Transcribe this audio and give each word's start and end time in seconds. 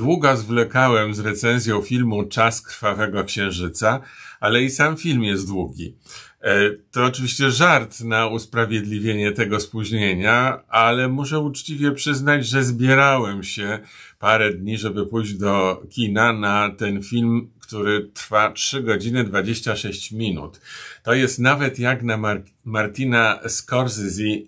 długo 0.00 0.36
zwlekałem 0.36 1.14
z 1.14 1.18
recenzją 1.18 1.82
filmu 1.82 2.24
Czas 2.24 2.62
Krwawego 2.62 3.24
Księżyca, 3.24 4.00
ale 4.40 4.62
i 4.62 4.70
sam 4.70 4.96
film 4.96 5.24
jest 5.24 5.46
długi. 5.46 5.94
E, 6.42 6.70
to 6.90 7.04
oczywiście 7.04 7.50
żart 7.50 8.00
na 8.00 8.26
usprawiedliwienie 8.26 9.32
tego 9.32 9.60
spóźnienia, 9.60 10.62
ale 10.68 11.08
muszę 11.08 11.40
uczciwie 11.40 11.92
przyznać, 11.92 12.46
że 12.46 12.64
zbierałem 12.64 13.42
się 13.42 13.78
parę 14.18 14.52
dni, 14.52 14.78
żeby 14.78 15.06
pójść 15.06 15.34
do 15.34 15.82
kina 15.90 16.32
na 16.32 16.70
ten 16.70 17.02
film, 17.02 17.50
który 17.60 18.10
trwa 18.14 18.52
3 18.52 18.82
godziny 18.82 19.24
26 19.24 20.12
minut. 20.12 20.60
To 21.02 21.14
jest 21.14 21.38
nawet 21.38 21.78
jak 21.78 22.02
na 22.02 22.16
Mar 22.16 22.42
Martina 22.64 23.40
Scorsese, 23.48 24.22
e, 24.22 24.44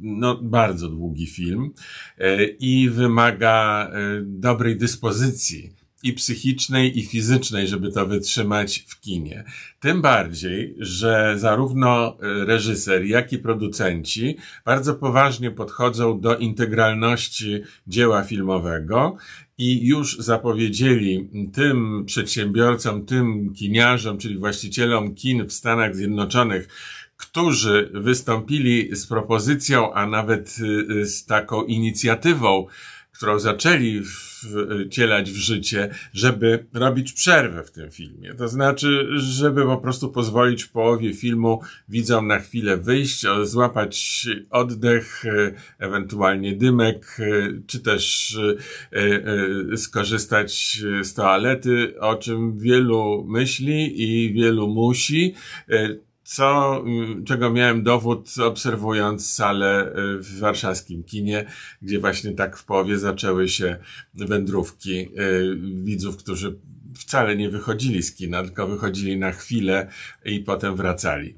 no 0.00 0.36
bardzo 0.42 0.88
długi 0.88 1.26
film 1.26 1.70
e, 2.18 2.44
i 2.44 2.90
wymaga 2.90 3.90
dobrej 4.22 4.76
dyspozycji 4.76 5.77
i 6.02 6.12
psychicznej, 6.12 6.98
i 6.98 7.06
fizycznej, 7.06 7.68
żeby 7.68 7.92
to 7.92 8.06
wytrzymać 8.06 8.84
w 8.88 9.00
kinie. 9.00 9.44
Tym 9.80 10.02
bardziej, 10.02 10.74
że 10.78 11.34
zarówno 11.36 12.18
e, 12.20 12.44
reżyser, 12.44 13.04
jak 13.04 13.32
i 13.32 13.38
producenci 13.38 14.36
bardzo 14.64 14.94
poważnie 14.94 15.50
podchodzą 15.50 16.20
do 16.20 16.36
integralności 16.36 17.60
dzieła 17.86 18.24
filmowego 18.24 19.16
i 19.58 19.86
już 19.86 20.18
zapowiedzieli 20.18 21.28
tym 21.52 22.04
przedsiębiorcom, 22.06 23.06
tym 23.06 23.54
kiniarzom, 23.54 24.18
czyli 24.18 24.38
właścicielom 24.38 25.14
kin 25.14 25.46
w 25.46 25.52
Stanach 25.52 25.96
Zjednoczonych, 25.96 26.68
którzy 27.16 27.90
wystąpili 27.94 28.96
z 28.96 29.06
propozycją, 29.06 29.92
a 29.92 30.06
nawet 30.06 30.56
e, 31.00 31.04
z 31.04 31.24
taką 31.24 31.64
inicjatywą, 31.64 32.66
którą 33.18 33.38
zaczęli 33.38 34.02
wcielać 34.02 35.30
w 35.30 35.36
życie, 35.36 35.90
żeby 36.12 36.66
robić 36.74 37.12
przerwę 37.12 37.64
w 37.64 37.70
tym 37.70 37.90
filmie. 37.90 38.34
To 38.34 38.48
znaczy, 38.48 39.06
żeby 39.16 39.64
po 39.64 39.76
prostu 39.76 40.08
pozwolić 40.08 40.62
w 40.62 40.70
połowie 40.70 41.14
filmu 41.14 41.60
widzom 41.88 42.26
na 42.26 42.38
chwilę 42.38 42.76
wyjść, 42.76 43.26
złapać 43.42 44.26
oddech, 44.50 45.24
ewentualnie 45.78 46.56
dymek, 46.56 47.16
czy 47.66 47.80
też 47.80 48.36
e, 48.92 48.98
e, 49.72 49.76
skorzystać 49.76 50.82
z 51.02 51.14
toalety, 51.14 52.00
o 52.00 52.16
czym 52.16 52.58
wielu 52.58 53.24
myśli 53.28 54.02
i 54.02 54.32
wielu 54.32 54.68
musi 54.68 55.34
e, 55.68 56.07
co, 56.28 56.76
mm, 56.86 57.24
czego 57.24 57.50
miałem 57.50 57.82
dowód 57.82 58.34
obserwując 58.44 59.30
salę 59.30 59.92
y, 59.92 60.22
w 60.22 60.38
warszawskim 60.38 61.04
kinie, 61.04 61.46
gdzie 61.82 62.00
właśnie 62.00 62.32
tak 62.32 62.56
w 62.56 62.64
połowie 62.64 62.98
zaczęły 62.98 63.48
się 63.48 63.76
wędrówki 64.14 65.00
y, 65.00 65.56
widzów, 65.84 66.16
którzy 66.16 66.58
wcale 66.98 67.36
nie 67.36 67.50
wychodzili 67.50 68.02
z 68.02 68.14
kina, 68.14 68.42
tylko 68.42 68.66
wychodzili 68.66 69.16
na 69.16 69.32
chwilę 69.32 69.88
i 70.24 70.40
potem 70.40 70.76
wracali. 70.76 71.34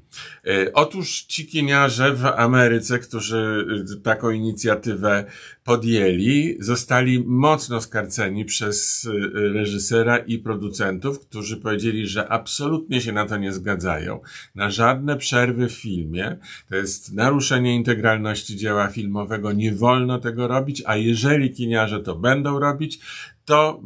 E, 0.47 0.73
otóż 0.73 1.21
ci 1.21 1.47
kiniarze 1.47 2.13
w 2.13 2.25
Ameryce, 2.25 2.99
którzy 2.99 3.65
e, 3.97 4.01
taką 4.01 4.29
inicjatywę 4.29 5.25
podjęli, 5.63 6.57
zostali 6.59 7.23
mocno 7.27 7.81
skarceni 7.81 8.45
przez 8.45 9.07
e, 9.07 9.39
reżysera 9.53 10.17
i 10.17 10.37
producentów, 10.37 11.19
którzy 11.19 11.57
powiedzieli, 11.57 12.07
że 12.07 12.27
absolutnie 12.27 13.01
się 13.01 13.11
na 13.11 13.25
to 13.25 13.37
nie 13.37 13.53
zgadzają. 13.53 14.19
Na 14.55 14.71
żadne 14.71 15.17
przerwy 15.17 15.67
w 15.67 15.73
filmie. 15.73 16.37
To 16.69 16.75
jest 16.75 17.13
naruszenie 17.13 17.75
integralności 17.75 18.55
dzieła 18.55 18.87
filmowego. 18.87 19.51
Nie 19.51 19.71
wolno 19.71 20.19
tego 20.19 20.47
robić, 20.47 20.83
a 20.85 20.95
jeżeli 20.95 21.51
kiniarze 21.51 21.99
to 21.99 22.15
będą 22.15 22.59
robić, 22.59 22.99
to 23.45 23.81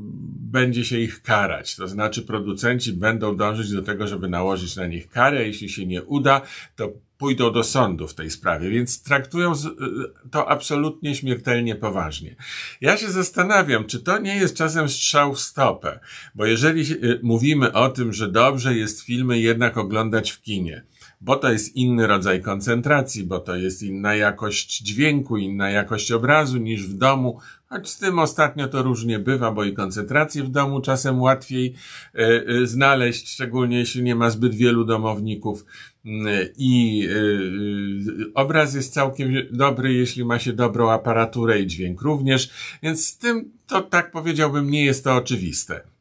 będzie 0.55 0.85
się 0.85 0.99
ich 0.99 1.21
karać. 1.21 1.75
To 1.75 1.87
znaczy 1.87 2.21
producenci 2.21 2.93
będą 2.93 3.37
dążyć 3.37 3.71
do 3.71 3.81
tego, 3.81 4.07
żeby 4.07 4.27
nałożyć 4.29 4.75
na 4.75 4.87
nich 4.87 5.09
karę. 5.09 5.47
Jeśli 5.47 5.69
się 5.69 5.85
nie 5.85 6.03
uda, 6.03 6.41
to 6.75 6.93
pójdą 7.17 7.51
do 7.51 7.63
sądu 7.63 8.07
w 8.07 8.13
tej 8.13 8.31
sprawie, 8.31 8.69
więc 8.69 9.03
traktują 9.03 9.53
y, 9.53 9.55
to 10.31 10.49
absolutnie 10.49 11.15
śmiertelnie 11.15 11.75
poważnie. 11.75 12.35
Ja 12.81 12.97
się 12.97 13.11
zastanawiam, 13.11 13.85
czy 13.85 13.99
to 13.99 14.19
nie 14.19 14.35
jest 14.35 14.55
czasem 14.55 14.89
strzał 14.89 15.33
w 15.33 15.39
stopę, 15.39 15.99
bo 16.35 16.45
jeżeli 16.45 16.91
y, 16.91 17.19
mówimy 17.23 17.73
o 17.73 17.89
tym, 17.89 18.13
że 18.13 18.31
dobrze 18.31 18.75
jest 18.75 19.01
filmy 19.01 19.39
jednak 19.39 19.77
oglądać 19.77 20.31
w 20.31 20.41
kinie, 20.41 20.83
bo 21.25 21.35
to 21.35 21.51
jest 21.51 21.75
inny 21.75 22.07
rodzaj 22.07 22.41
koncentracji, 22.41 23.23
bo 23.23 23.39
to 23.39 23.55
jest 23.55 23.83
inna 23.83 24.15
jakość 24.15 24.77
dźwięku, 24.77 25.37
inna 25.37 25.69
jakość 25.69 26.11
obrazu 26.11 26.57
niż 26.57 26.87
w 26.87 26.93
domu, 26.93 27.39
choć 27.69 27.89
z 27.89 27.97
tym 27.97 28.19
ostatnio 28.19 28.67
to 28.67 28.83
różnie 28.83 29.19
bywa, 29.19 29.51
bo 29.51 29.63
i 29.63 29.73
koncentrację 29.73 30.43
w 30.43 30.49
domu 30.49 30.81
czasem 30.81 31.21
łatwiej 31.21 31.75
y, 32.15 32.21
y, 32.49 32.67
znaleźć, 32.67 33.29
szczególnie 33.33 33.77
jeśli 33.77 34.03
nie 34.03 34.15
ma 34.15 34.29
zbyt 34.29 34.55
wielu 34.55 34.85
domowników. 34.85 35.65
Y, 36.05 36.53
I 36.57 37.07
obraz 38.33 38.73
jest 38.73 38.93
całkiem 38.93 39.33
dobry, 39.51 39.93
jeśli 39.93 40.25
ma 40.25 40.39
się 40.39 40.53
dobrą 40.53 40.91
aparaturę 40.91 41.59
i 41.59 41.67
dźwięk 41.67 42.01
również, 42.01 42.49
więc 42.83 43.07
z 43.07 43.17
tym 43.17 43.51
to 43.67 43.81
tak 43.81 44.11
powiedziałbym 44.11 44.71
nie 44.71 44.85
jest 44.85 45.03
to 45.03 45.15
oczywiste 45.15 45.94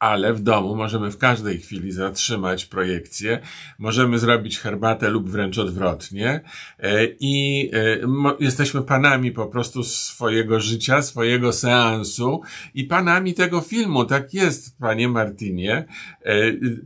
ale 0.00 0.34
w 0.34 0.40
domu 0.40 0.76
możemy 0.76 1.10
w 1.10 1.18
każdej 1.18 1.58
chwili 1.58 1.92
zatrzymać 1.92 2.66
projekcję, 2.66 3.40
możemy 3.78 4.18
zrobić 4.18 4.58
herbatę 4.58 5.10
lub 5.10 5.30
wręcz 5.30 5.58
odwrotnie 5.58 6.40
e, 6.78 7.06
i 7.20 7.70
e, 7.72 7.98
jesteśmy 8.40 8.82
panami 8.82 9.32
po 9.32 9.46
prostu 9.46 9.84
swojego 9.84 10.60
życia, 10.60 11.02
swojego 11.02 11.52
seansu 11.52 12.40
i 12.74 12.84
panami 12.84 13.34
tego 13.34 13.60
filmu. 13.60 14.04
Tak 14.04 14.34
jest, 14.34 14.78
panie 14.78 15.08
Martinie. 15.08 15.84
E, 16.22 16.34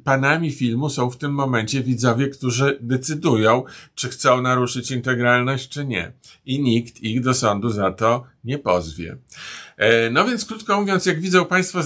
panami 0.05 0.53
filmu 0.53 0.91
są 0.91 1.11
w 1.11 1.17
tym 1.17 1.33
momencie 1.33 1.83
widzowie, 1.83 2.29
którzy 2.29 2.79
decydują, 2.81 3.65
czy 3.95 4.09
chcą 4.09 4.43
naruszyć 4.43 4.91
integralność, 4.91 5.69
czy 5.69 5.85
nie. 5.85 6.13
I 6.47 6.61
nikt 6.63 7.01
ich 7.01 7.21
do 7.21 7.35
sądu 7.35 7.71
za 7.71 7.93
to 7.93 8.25
nie 8.45 8.59
pozwie. 8.59 9.17
E, 9.77 10.11
no 10.11 10.25
więc 10.25 10.45
krótko 10.45 10.81
mówiąc, 10.81 11.07
jak 11.07 11.21
widzą 11.21 11.45
Państwo, 11.45 11.81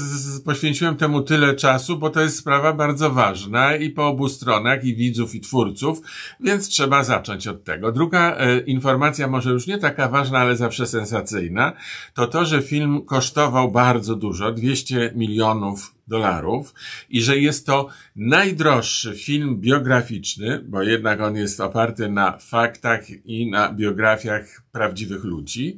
poświęciłem 0.45 0.97
temu 0.97 1.23
tyle 1.23 1.55
czasu, 1.55 1.99
bo 1.99 2.11
to 2.11 2.21
jest 2.21 2.37
sprawa 2.37 2.73
bardzo 2.73 3.11
ważna 3.11 3.77
i 3.77 3.91
po 3.91 4.07
obu 4.07 4.29
stronach, 4.29 4.85
i 4.85 4.97
widzów, 4.97 5.35
i 5.35 5.41
twórców, 5.41 6.01
więc 6.41 6.69
trzeba 6.69 7.05
zacząć 7.05 7.47
od 7.47 7.65
tego. 7.65 7.93
Druga 7.93 8.37
e, 8.37 8.61
informacja, 8.61 9.29
może 9.29 9.51
już 9.51 9.67
nie 9.67 9.79
taka 9.79 10.09
ważna, 10.09 10.39
ale 10.39 10.57
zawsze 10.57 10.87
sensacyjna, 10.87 11.73
to 12.15 12.27
to, 12.27 12.45
że 12.45 12.63
film 12.63 13.05
kosztował 13.05 13.71
bardzo 13.71 14.17
dużo, 14.17 14.53
200 14.53 15.13
milionów 15.15 15.98
dolarów 16.09 16.75
i 17.11 17.23
że 17.23 17.39
jest 17.39 17.67
to 17.67 17.89
najdroższy 18.17 19.17
film 19.17 19.61
biograficzny, 19.61 20.65
bo 20.69 20.83
jednak 20.83 21.21
on 21.21 21.37
jest 21.37 21.61
oparty 21.61 22.09
na 22.09 22.39
faktach 22.39 23.11
i 23.25 23.51
na 23.51 23.73
biografiach 23.73 24.63
prawdziwych 24.73 25.25
ludzi. 25.25 25.77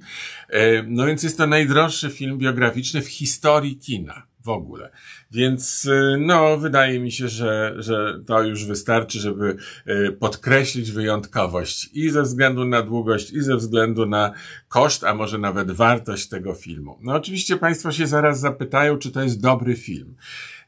E, 0.49 0.83
no 0.83 1.07
więc 1.07 1.23
jest 1.23 1.39
to 1.39 1.47
najdroższy 1.47 2.11
film 2.11 2.39
biograficzny 2.39 3.03
w 3.03 3.09
historii 3.09 3.77
kina 3.77 4.30
w 4.45 4.49
ogóle. 4.49 4.91
Więc 5.31 5.85
y, 5.85 6.17
no, 6.19 6.57
wydaje 6.57 7.01
mi 7.01 7.13
się, 7.13 7.29
że, 7.29 7.75
że 7.79 8.21
to 8.27 8.43
już 8.43 8.65
wystarczy, 8.65 9.21
żeby 9.21 9.57
y, 9.89 10.13
podkreślić 10.13 10.93
wyjątkowość 10.93 11.91
i 11.93 12.11
ze 12.11 12.23
względu 12.23 12.65
na 12.65 12.83
długość, 12.83 13.33
i 13.33 13.41
ze 13.41 13.57
względu 13.57 14.07
na 14.07 14.33
koszt, 14.69 15.05
a 15.05 15.15
może 15.15 15.39
nawet 15.39 15.71
wartość 15.71 16.29
tego 16.29 16.55
filmu. 16.55 16.99
No 17.03 17.15
oczywiście 17.15 17.57
Państwo 17.57 17.93
się 17.93 18.07
zaraz 18.07 18.41
zapytają, 18.41 18.99
czy 18.99 19.13
to 19.13 19.23
jest 19.23 19.41
dobry 19.41 19.77
film. 19.77 20.15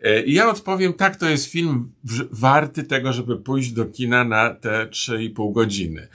Y, 0.07 0.23
I 0.23 0.35
ja 0.35 0.51
odpowiem, 0.51 0.93
tak, 0.93 1.17
to 1.17 1.29
jest 1.29 1.47
film 1.47 1.93
warty 2.31 2.83
tego, 2.83 3.13
żeby 3.13 3.37
pójść 3.37 3.73
do 3.73 3.85
kina 3.85 4.25
na 4.25 4.51
te 4.51 4.87
3,5 4.87 5.53
godziny. 5.53 6.09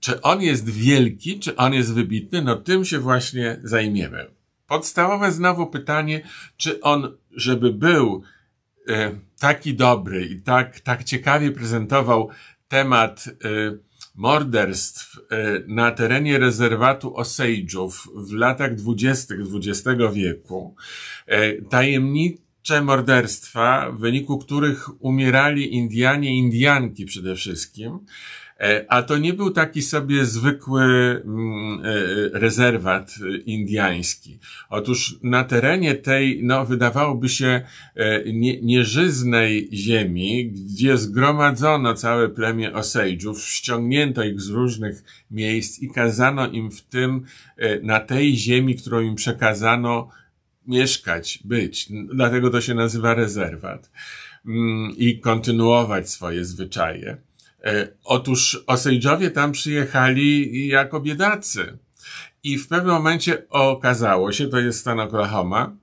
Czy 0.00 0.20
on 0.20 0.42
jest 0.42 0.70
wielki, 0.70 1.38
czy 1.38 1.56
on 1.56 1.74
jest 1.74 1.94
wybitny? 1.94 2.42
No 2.42 2.56
tym 2.56 2.84
się 2.84 2.98
właśnie 2.98 3.60
zajmiemy. 3.62 4.37
Podstawowe 4.68 5.32
znowu 5.32 5.66
pytanie, 5.66 6.20
czy 6.56 6.80
on, 6.80 7.16
żeby 7.30 7.72
był 7.72 8.22
e, 8.88 9.10
taki 9.40 9.74
dobry 9.74 10.26
i 10.26 10.42
tak, 10.42 10.80
tak 10.80 11.04
ciekawie 11.04 11.52
prezentował 11.52 12.28
temat 12.68 13.24
e, 13.28 13.32
morderstw 14.14 15.16
e, 15.18 15.36
na 15.66 15.90
terenie 15.90 16.38
rezerwatu 16.38 17.14
Osage'ów 17.16 18.08
w 18.14 18.32
latach 18.32 18.74
dwudziestych 18.74 19.40
XX 19.54 19.88
wieku, 20.12 20.76
tajemnicze 21.70 22.82
morderstwa, 22.82 23.90
w 23.90 23.98
wyniku 23.98 24.38
których 24.38 25.02
umierali 25.02 25.74
Indianie 25.74 26.38
Indianki 26.38 27.04
przede 27.04 27.34
wszystkim, 27.36 27.98
a 28.88 29.02
to 29.02 29.18
nie 29.18 29.32
był 29.32 29.50
taki 29.50 29.82
sobie 29.82 30.24
zwykły 30.24 30.82
mm, 30.84 31.80
e, 31.84 32.38
rezerwat 32.38 33.14
indiański. 33.46 34.38
Otóż 34.70 35.16
na 35.22 35.44
terenie 35.44 35.94
tej, 35.94 36.40
no, 36.42 36.66
wydawałoby 36.66 37.28
się, 37.28 37.62
e, 37.94 38.32
nie, 38.32 38.60
nieżyznej 38.60 39.68
ziemi, 39.72 40.52
gdzie 40.52 40.98
zgromadzono 40.98 41.94
całe 41.94 42.28
plemię 42.28 42.72
Osage'ów, 42.72 43.38
ściągnięto 43.38 44.24
ich 44.24 44.40
z 44.40 44.48
różnych 44.48 45.02
miejsc 45.30 45.78
i 45.78 45.90
kazano 45.90 46.46
im 46.46 46.70
w 46.70 46.82
tym, 46.82 47.24
na 47.82 48.00
tej 48.00 48.36
ziemi, 48.36 48.76
którą 48.76 49.00
im 49.00 49.14
przekazano, 49.14 50.10
mieszkać, 50.66 51.38
być. 51.44 51.88
Dlatego 52.14 52.50
to 52.50 52.60
się 52.60 52.74
nazywa 52.74 53.14
rezerwat. 53.14 53.90
Mm, 54.46 54.96
I 54.96 55.18
kontynuować 55.20 56.10
swoje 56.10 56.44
zwyczaje. 56.44 57.27
E, 57.64 57.88
otóż 58.04 58.64
Osejdżowie 58.66 59.30
tam 59.30 59.52
przyjechali 59.52 60.68
jako 60.68 61.00
biedacy. 61.00 61.78
I 62.42 62.58
w 62.58 62.68
pewnym 62.68 62.94
momencie 62.94 63.48
okazało 63.48 64.32
się, 64.32 64.48
to 64.48 64.58
jest 64.58 64.80
stan 64.80 65.00
Oklahoma, 65.00 65.76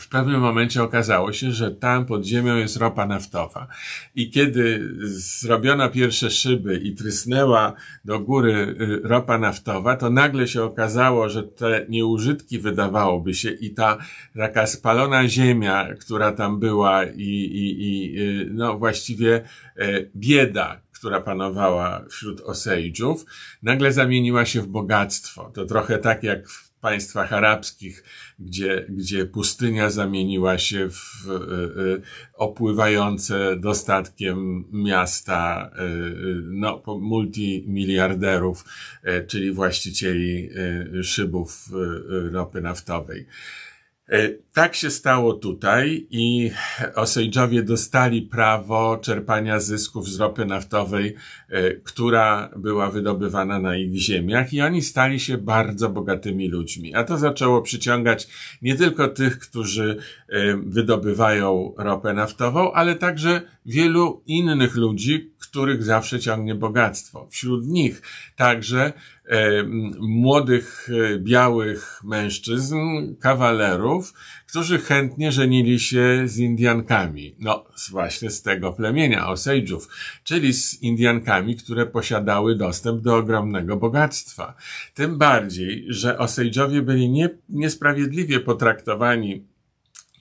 w 0.00 0.08
pewnym 0.08 0.40
momencie 0.40 0.82
okazało 0.82 1.32
się, 1.32 1.52
że 1.52 1.70
tam 1.70 2.06
pod 2.06 2.24
ziemią 2.24 2.56
jest 2.56 2.76
ropa 2.76 3.06
naftowa. 3.06 3.68
I 4.14 4.30
kiedy 4.30 4.90
zrobiono 5.08 5.90
pierwsze 5.90 6.30
szyby 6.30 6.76
i 6.76 6.94
trysnęła 6.94 7.72
do 8.04 8.20
góry 8.20 8.76
y, 8.80 9.00
ropa 9.04 9.38
naftowa, 9.38 9.96
to 9.96 10.10
nagle 10.10 10.48
się 10.48 10.62
okazało, 10.62 11.28
że 11.28 11.42
te 11.42 11.86
nieużytki 11.88 12.58
wydawałoby 12.58 13.34
się 13.34 13.50
i 13.50 13.70
ta 13.70 13.98
taka 14.36 14.66
spalona 14.66 15.28
ziemia, 15.28 15.94
która 16.00 16.32
tam 16.32 16.60
była 16.60 17.04
i, 17.04 17.22
i, 17.22 17.82
i 17.82 18.20
y, 18.20 18.48
no 18.52 18.78
właściwie 18.78 19.42
e, 19.76 20.02
bieda, 20.16 20.80
która 20.92 21.20
panowała 21.20 22.04
wśród 22.10 22.40
Osejdżów, 22.40 23.26
nagle 23.62 23.92
zamieniła 23.92 24.44
się 24.44 24.60
w 24.60 24.66
bogactwo. 24.66 25.50
To 25.54 25.64
trochę 25.64 25.98
tak 25.98 26.22
jak 26.22 26.48
w 26.48 26.65
państwach 26.86 27.32
arabskich, 27.32 28.04
gdzie, 28.38 28.86
gdzie 28.88 29.26
pustynia 29.26 29.90
zamieniła 29.90 30.58
się 30.58 30.88
w 30.90 31.28
y, 31.28 31.80
y, 31.82 32.02
opływające 32.34 33.56
dostatkiem 33.56 34.64
miasta 34.72 35.70
y, 35.78 36.42
no, 36.44 36.82
multimiliarderów, 36.86 38.64
czyli 39.26 39.52
właścicieli 39.52 40.50
szybów 41.02 41.68
ropy 42.32 42.60
naftowej. 42.60 43.26
E, 44.08 44.28
tak 44.52 44.74
się 44.74 44.90
stało 44.90 45.32
tutaj 45.32 46.06
i 46.10 46.50
Osejdżowie 46.94 47.62
dostali 47.62 48.22
prawo 48.22 48.98
czerpania 49.02 49.60
zysków 49.60 50.08
z 50.08 50.20
ropy 50.20 50.44
naftowej, 50.44 51.14
e, 51.48 51.74
która 51.74 52.50
była 52.56 52.90
wydobywana 52.90 53.58
na 53.58 53.76
ich 53.76 53.94
ziemiach 53.94 54.52
i 54.52 54.60
oni 54.60 54.82
stali 54.82 55.20
się 55.20 55.38
bardzo 55.38 55.88
bogatymi 55.88 56.48
ludźmi. 56.48 56.94
A 56.94 57.04
to 57.04 57.18
zaczęło 57.18 57.62
przyciągać 57.62 58.28
nie 58.62 58.76
tylko 58.76 59.08
tych, 59.08 59.38
którzy 59.38 59.96
e, 60.28 60.56
wydobywają 60.56 61.74
ropę 61.78 62.12
naftową, 62.12 62.72
ale 62.72 62.94
także 62.94 63.40
wielu 63.66 64.22
innych 64.26 64.76
ludzi, 64.76 65.30
których 65.38 65.82
zawsze 65.84 66.20
ciągnie 66.20 66.54
bogactwo. 66.54 67.28
Wśród 67.30 67.66
nich 67.66 68.02
także 68.36 68.92
e, 69.28 69.62
młodych, 69.98 70.88
e, 71.14 71.18
białych 71.18 72.00
mężczyzn, 72.04 72.76
kawalerów, 73.20 74.14
którzy 74.48 74.78
chętnie 74.78 75.32
żenili 75.32 75.80
się 75.80 76.22
z 76.24 76.38
Indiankami. 76.38 77.34
No, 77.38 77.64
właśnie 77.90 78.30
z 78.30 78.42
tego 78.42 78.72
plemienia 78.72 79.26
Osage'ów, 79.26 79.88
czyli 80.24 80.54
z 80.54 80.82
Indiankami, 80.82 81.56
które 81.56 81.86
posiadały 81.86 82.56
dostęp 82.56 83.02
do 83.02 83.16
ogromnego 83.16 83.76
bogactwa. 83.76 84.54
Tym 84.94 85.18
bardziej, 85.18 85.84
że 85.88 86.16
Osage'owie 86.16 86.80
byli 86.82 87.08
nie, 87.10 87.30
niesprawiedliwie 87.48 88.40
potraktowani 88.40 89.55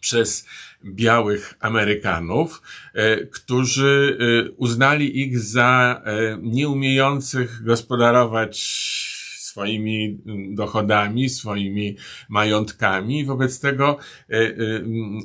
przez 0.06 0.46
białych 0.86 1.54
Amerykanów, 1.60 2.62
e, 2.94 3.26
którzy 3.26 4.18
e, 4.20 4.52
uznali 4.52 5.20
ich 5.22 5.40
za 5.40 6.02
e, 6.06 6.38
nieumiejących 6.42 7.64
gospodarować 7.64 8.58
swoimi 9.40 10.20
dochodami, 10.54 11.30
swoimi 11.30 11.98
majątkami. 12.30 13.26
Wobec 13.26 13.60
tego 13.60 13.98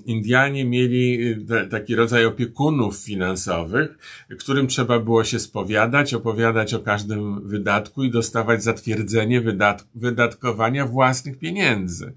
Indianie 0.06 0.64
mieli 0.64 1.36
taki 1.70 1.94
rodzaj 1.94 2.24
opiekunów 2.24 2.96
finansowych, 2.96 3.98
którym 4.38 4.66
trzeba 4.66 4.98
było 4.98 5.24
się 5.24 5.38
spowiadać, 5.38 6.14
opowiadać 6.14 6.74
o 6.74 6.80
każdym 6.80 7.48
wydatku 7.48 8.04
i 8.04 8.10
dostawać 8.10 8.62
zatwierdzenie 8.62 9.40
wydat 9.40 9.86
wydatkowania 9.94 10.86
własnych 10.86 11.38
pieniędzy. 11.38 12.12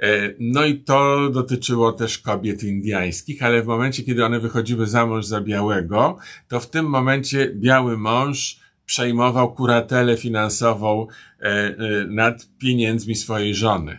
E, 0.00 0.34
no 0.40 0.64
i 0.64 0.78
to 0.78 1.30
dotyczyło 1.30 1.92
też 1.92 2.18
kobiet 2.18 2.62
indyjskich, 2.62 3.42
ale 3.42 3.62
w 3.62 3.66
momencie, 3.66 4.02
kiedy 4.02 4.24
one 4.24 4.40
wychodziły 4.40 4.86
za 4.86 5.06
mąż 5.06 5.26
za 5.26 5.40
białego, 5.40 6.16
to 6.48 6.60
w 6.60 6.70
tym 6.70 6.86
momencie 6.86 7.52
biały 7.54 7.98
mąż 7.98 8.59
przejmował 8.90 9.54
kuratelę 9.54 10.16
finansową 10.16 11.06
e, 11.40 11.44
e, 11.44 11.74
nad 12.08 12.48
pieniędzmi 12.58 13.14
swojej 13.14 13.54
żony. 13.54 13.98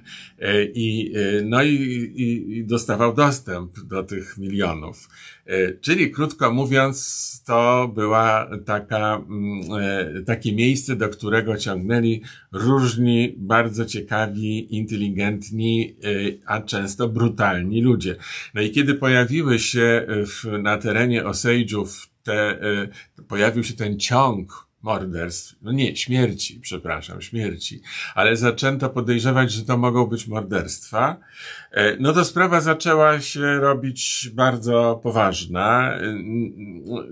I, 0.74 1.14
no 1.46 1.64
i, 1.64 1.74
i, 2.16 2.66
dostawał 2.66 3.14
dostęp 3.14 3.80
do 3.80 4.04
tych 4.04 4.38
milionów. 4.38 5.10
Czyli 5.82 6.12
krótko 6.12 6.54
mówiąc, 6.54 7.44
to 7.48 7.92
była 7.96 8.50
taka, 8.66 9.16
mm, 9.16 10.26
takie 10.26 10.56
miejsce, 10.56 10.96
do 10.96 11.10
którego 11.10 11.58
ciągnęli 11.58 12.22
różni, 12.52 13.36
bardzo 13.38 13.86
ciekawi, 13.86 14.76
inteligentni, 14.76 15.96
a 16.46 16.62
często 16.62 17.10
brutalni 17.10 17.82
ludzie. 17.82 18.16
No 18.54 18.62
i 18.62 18.72
kiedy 18.72 18.96
pojawiły 18.96 19.60
się 19.60 20.08
w, 20.08 20.46
na 20.64 20.78
terenie 20.78 21.24
Osage'ów 21.24 22.08
te, 22.24 22.60
pojawił 23.28 23.64
się 23.64 23.74
ten 23.74 24.00
ciąg 24.00 24.71
morderstw, 24.84 25.56
no 25.62 25.72
nie, 25.72 25.96
śmierci, 25.96 26.60
przepraszam, 26.60 27.22
śmierci, 27.22 27.82
ale 28.16 28.36
zaczęto 28.36 28.90
podejrzewać, 28.90 29.52
że 29.52 29.66
to 29.66 29.78
mogą 29.78 30.06
być 30.06 30.28
morderstwa, 30.28 31.18
e, 31.72 31.98
no 32.00 32.14
to 32.14 32.26
sprawa 32.26 32.62
zaczęła 32.62 33.22
się 33.22 33.60
robić 33.60 34.30
bardzo 34.34 35.00
poważna. 35.04 35.96
E, 35.96 36.18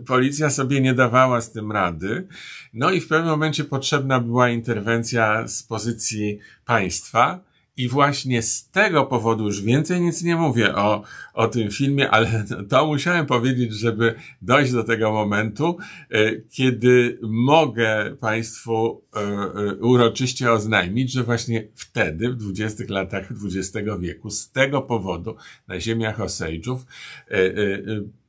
policja 0.07 0.49
sobie 0.49 0.81
nie 0.81 0.93
dawała 0.93 1.41
z 1.41 1.51
tym 1.51 1.71
rady, 1.71 2.27
no 2.73 2.91
i 2.91 3.01
w 3.01 3.07
pewnym 3.07 3.29
momencie 3.29 3.63
potrzebna 3.63 4.19
była 4.19 4.49
interwencja 4.49 5.47
z 5.47 5.63
pozycji 5.63 6.39
państwa, 6.65 7.48
i 7.79 7.87
właśnie 7.87 8.41
z 8.41 8.69
tego 8.69 9.05
powodu 9.05 9.45
już 9.45 9.61
więcej 9.61 10.01
nic 10.01 10.23
nie 10.23 10.35
mówię 10.35 10.75
o, 10.75 11.03
o 11.33 11.47
tym 11.47 11.71
filmie, 11.71 12.09
ale 12.09 12.45
to 12.69 12.87
musiałem 12.87 13.25
powiedzieć, 13.25 13.73
żeby 13.73 14.15
dojść 14.41 14.71
do 14.71 14.83
tego 14.83 15.11
momentu, 15.11 15.77
e, 16.09 16.35
kiedy 16.41 17.19
mogę 17.21 18.15
Państwu 18.19 19.01
e, 19.15 19.19
e, 19.19 19.75
uroczyście 19.75 20.51
oznajmić, 20.51 21.11
że 21.11 21.23
właśnie 21.23 21.67
wtedy, 21.75 22.29
w 22.29 22.35
20 22.35 22.83
latach 22.89 23.31
XX 23.31 23.87
wieku, 23.99 24.29
z 24.29 24.51
tego 24.51 24.81
powodu 24.81 25.35
na 25.67 25.79
ziemiach 25.79 26.19
Osage'ów 26.19 26.77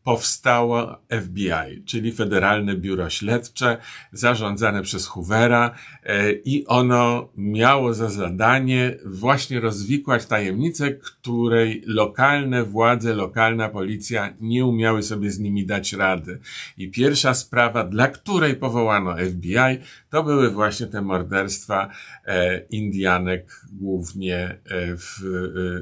powstało 0.05 0.99
FBI, 1.23 1.85
czyli 1.85 2.13
Federalne 2.13 2.77
Biuro 2.77 3.11
Śledcze, 3.11 3.77
zarządzane 4.13 4.83
przez 4.83 5.07
Hoovera 5.07 5.75
e, 6.03 6.33
i 6.33 6.67
ono 6.67 7.29
miało 7.37 7.95
za 7.95 8.09
zadanie 8.09 8.97
właśnie 9.05 9.61
rozwikłać 9.61 10.27
tajemnicę, 10.27 10.91
której 10.91 11.83
lokalne 11.87 12.65
władze, 12.65 13.15
lokalna 13.15 13.69
policja 13.69 14.35
nie 14.41 14.67
umiały 14.67 15.03
sobie 15.03 15.31
z 15.31 15.39
nimi 15.39 15.67
dać 15.67 15.93
rady. 15.93 16.41
I 16.79 16.91
pierwsza 16.91 17.35
sprawa, 17.35 17.85
dla 17.85 18.09
której 18.09 18.57
powołano 18.57 19.17
FBI, 19.17 19.79
to 20.11 20.23
były 20.23 20.51
właśnie 20.51 20.87
te 20.87 21.03
morderstwa 21.03 21.89
e, 22.27 22.61
Indianek, 22.71 23.61
głównie 23.73 24.39
e, 24.39 24.59
w, 24.97 25.21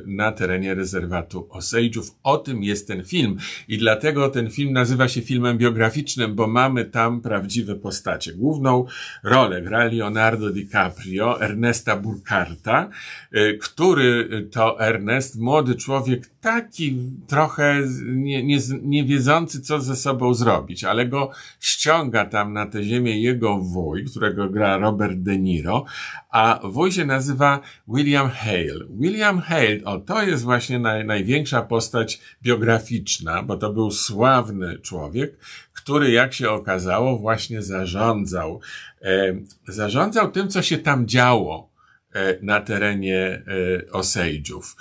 na 0.06 0.32
terenie 0.32 0.74
rezerwatu 0.74 1.48
Osage'ów. 1.50 2.10
O 2.22 2.38
tym 2.38 2.62
jest 2.62 2.88
ten 2.88 3.04
film 3.04 3.36
i 3.68 3.78
dlatego 3.78 4.07
dlatego 4.12 4.28
ten 4.28 4.50
film 4.50 4.72
nazywa 4.72 5.08
się 5.08 5.22
filmem 5.22 5.58
biograficznym, 5.58 6.34
bo 6.34 6.46
mamy 6.46 6.84
tam 6.84 7.20
prawdziwe 7.20 7.74
postacie. 7.74 8.32
Główną 8.32 8.86
rolę 9.24 9.62
gra 9.62 9.84
Leonardo 9.84 10.50
DiCaprio, 10.50 11.40
Ernesta 11.40 11.96
Burkarta, 11.96 12.88
y, 13.36 13.58
który 13.62 14.28
to 14.50 14.80
Ernest, 14.80 15.38
młody 15.38 15.74
człowiek, 15.74 16.30
taki 16.40 16.98
trochę 17.26 17.82
nie, 18.04 18.42
nie, 18.42 18.58
nie 18.82 19.04
wiedzący, 19.04 19.60
co 19.60 19.80
ze 19.80 19.96
sobą 19.96 20.34
zrobić, 20.34 20.84
ale 20.84 21.06
go 21.06 21.30
ściąga 21.60 22.24
tam 22.24 22.52
na 22.52 22.66
tę 22.66 22.84
ziemię 22.84 23.22
jego 23.22 23.58
wuj, 23.58 24.04
którego 24.04 24.48
gra 24.48 24.76
Robert 24.76 25.16
De 25.16 25.38
Niro, 25.38 25.84
a 26.30 26.60
wuj 26.64 26.92
się 26.92 27.04
nazywa 27.04 27.60
William 27.88 28.30
Hale. 28.30 28.86
William 28.90 29.40
Hale, 29.40 29.78
o 29.84 29.98
to 29.98 30.22
jest 30.22 30.44
właśnie 30.44 30.78
naj, 30.78 31.04
największa 31.04 31.62
postać 31.62 32.20
biograficzna, 32.42 33.42
bo 33.42 33.56
to 33.56 33.72
był 33.72 33.90
sławny 34.00 34.78
człowiek, 34.78 35.36
który, 35.72 36.10
jak 36.10 36.34
się 36.34 36.50
okazało, 36.50 37.18
właśnie 37.18 37.62
zarządzał, 37.62 38.60
e, 39.02 39.34
zarządzał 39.68 40.30
tym, 40.30 40.48
co 40.48 40.62
się 40.62 40.78
tam 40.78 41.06
działo 41.06 41.68
na 42.42 42.60
terenie 42.60 43.42
Osage'ów. 43.92 44.76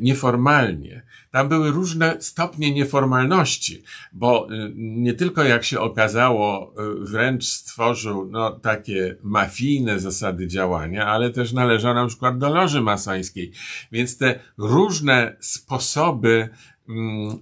Nieformalnie. 0.00 1.02
Tam 1.30 1.48
były 1.48 1.70
różne 1.70 2.16
stopnie 2.20 2.74
nieformalności, 2.74 3.82
bo 4.12 4.48
nie 4.74 5.14
tylko 5.14 5.44
jak 5.44 5.64
się 5.64 5.80
okazało, 5.80 6.74
wręcz 7.00 7.44
stworzył 7.44 8.28
no, 8.30 8.50
takie 8.50 9.16
mafijne 9.22 10.00
zasady 10.00 10.46
działania, 10.46 11.06
ale 11.06 11.30
też 11.30 11.52
należał 11.52 11.94
na 11.94 12.06
przykład 12.06 12.38
do 12.38 12.48
loży 12.48 12.80
masońskiej. 12.80 13.52
Więc 13.92 14.18
te 14.18 14.38
różne 14.58 15.36
sposoby 15.40 16.48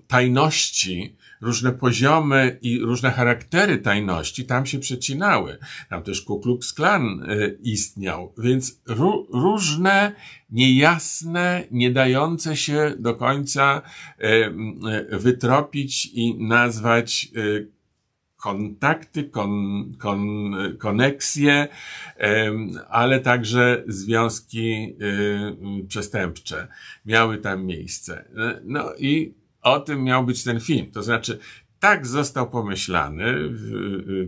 tajności, 0.09 1.17
różne 1.41 1.73
poziomy 1.73 2.59
i 2.63 2.79
różne 2.79 3.11
charaktery 3.11 3.79
tajności 3.79 4.45
tam 4.45 4.67
się 4.67 4.79
przecinały. 4.79 5.59
Tam 5.91 6.03
też 6.03 6.23
Ku 6.23 6.41
Klux 6.41 6.73
Klan 6.73 7.31
y, 7.31 7.59
istniał, 7.63 8.33
więc 8.39 8.81
różne, 9.33 10.13
niejasne, 10.51 11.65
nie 11.71 11.91
dające 11.91 12.57
się 12.57 12.95
do 12.99 13.15
końca 13.15 13.83
y, 14.21 14.27
y, 15.13 15.19
wytropić 15.19 16.07
i 16.07 16.35
nazwać 16.45 17.29
kontakty, 18.43 19.25
kon, 19.25 19.85
kon, 19.99 20.53
koneksje, 20.79 21.69
ale 22.89 23.21
także 23.21 23.85
związki 23.87 24.97
przestępcze 25.89 26.69
miały 27.07 27.39
tam 27.39 27.65
miejsce. 27.65 28.25
No 28.65 28.95
i 28.99 29.35
o 29.63 29.81
tym 29.81 30.05
miał 30.05 30.25
być 30.25 30.45
ten 30.45 30.61
film. 30.61 30.91
To 30.91 31.03
znaczy, 31.03 31.39
tak 31.81 32.07
został 32.07 32.51
pomyślany 32.51 33.35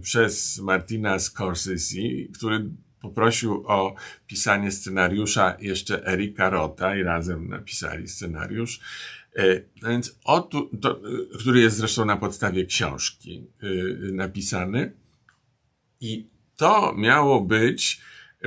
przez 0.02 0.58
Martina 0.58 1.18
Scorsese, 1.18 2.28
który 2.34 2.70
poprosił 3.00 3.64
o 3.66 3.94
pisanie 4.26 4.70
scenariusza 4.70 5.56
jeszcze 5.60 6.06
Erika 6.06 6.50
Rota 6.50 6.96
i 6.96 7.02
razem 7.02 7.48
napisali 7.48 8.08
scenariusz. 8.08 8.80
E, 9.36 9.62
no 9.82 9.88
więc 9.88 10.18
o 10.24 10.40
tu, 10.40 10.70
to, 10.80 11.00
który 11.38 11.60
jest 11.60 11.76
zresztą 11.76 12.04
na 12.04 12.16
podstawie 12.16 12.66
książki 12.66 13.46
e, 13.62 13.66
napisany. 14.12 14.92
I 16.00 16.26
to 16.56 16.94
miało 16.96 17.40
być, 17.40 18.00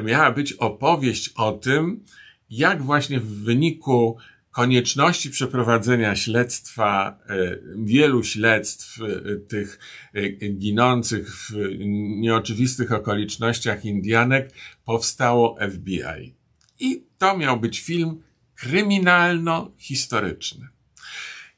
miała 0.04 0.32
być 0.32 0.54
opowieść 0.54 1.32
o 1.36 1.52
tym, 1.52 2.06
jak 2.50 2.84
właśnie 2.84 3.20
w 3.20 3.44
wyniku 3.44 4.18
konieczności 4.56 5.30
przeprowadzenia 5.30 6.16
śledztwa, 6.16 7.20
e, 7.30 7.58
wielu 7.78 8.24
śledztw 8.24 9.00
e, 9.02 9.06
tych 9.36 9.80
e, 10.14 10.30
ginących 10.50 11.30
w 11.30 11.52
nieoczywistych 12.18 12.92
okolicznościach 12.92 13.86
Indianek 13.86 14.52
powstało 14.86 15.58
FBI. 15.72 16.34
I 16.80 17.04
to 17.18 17.38
miał 17.38 17.60
być 17.60 17.82
film 17.82 18.22
kryminalno-historyczny. 18.56 20.68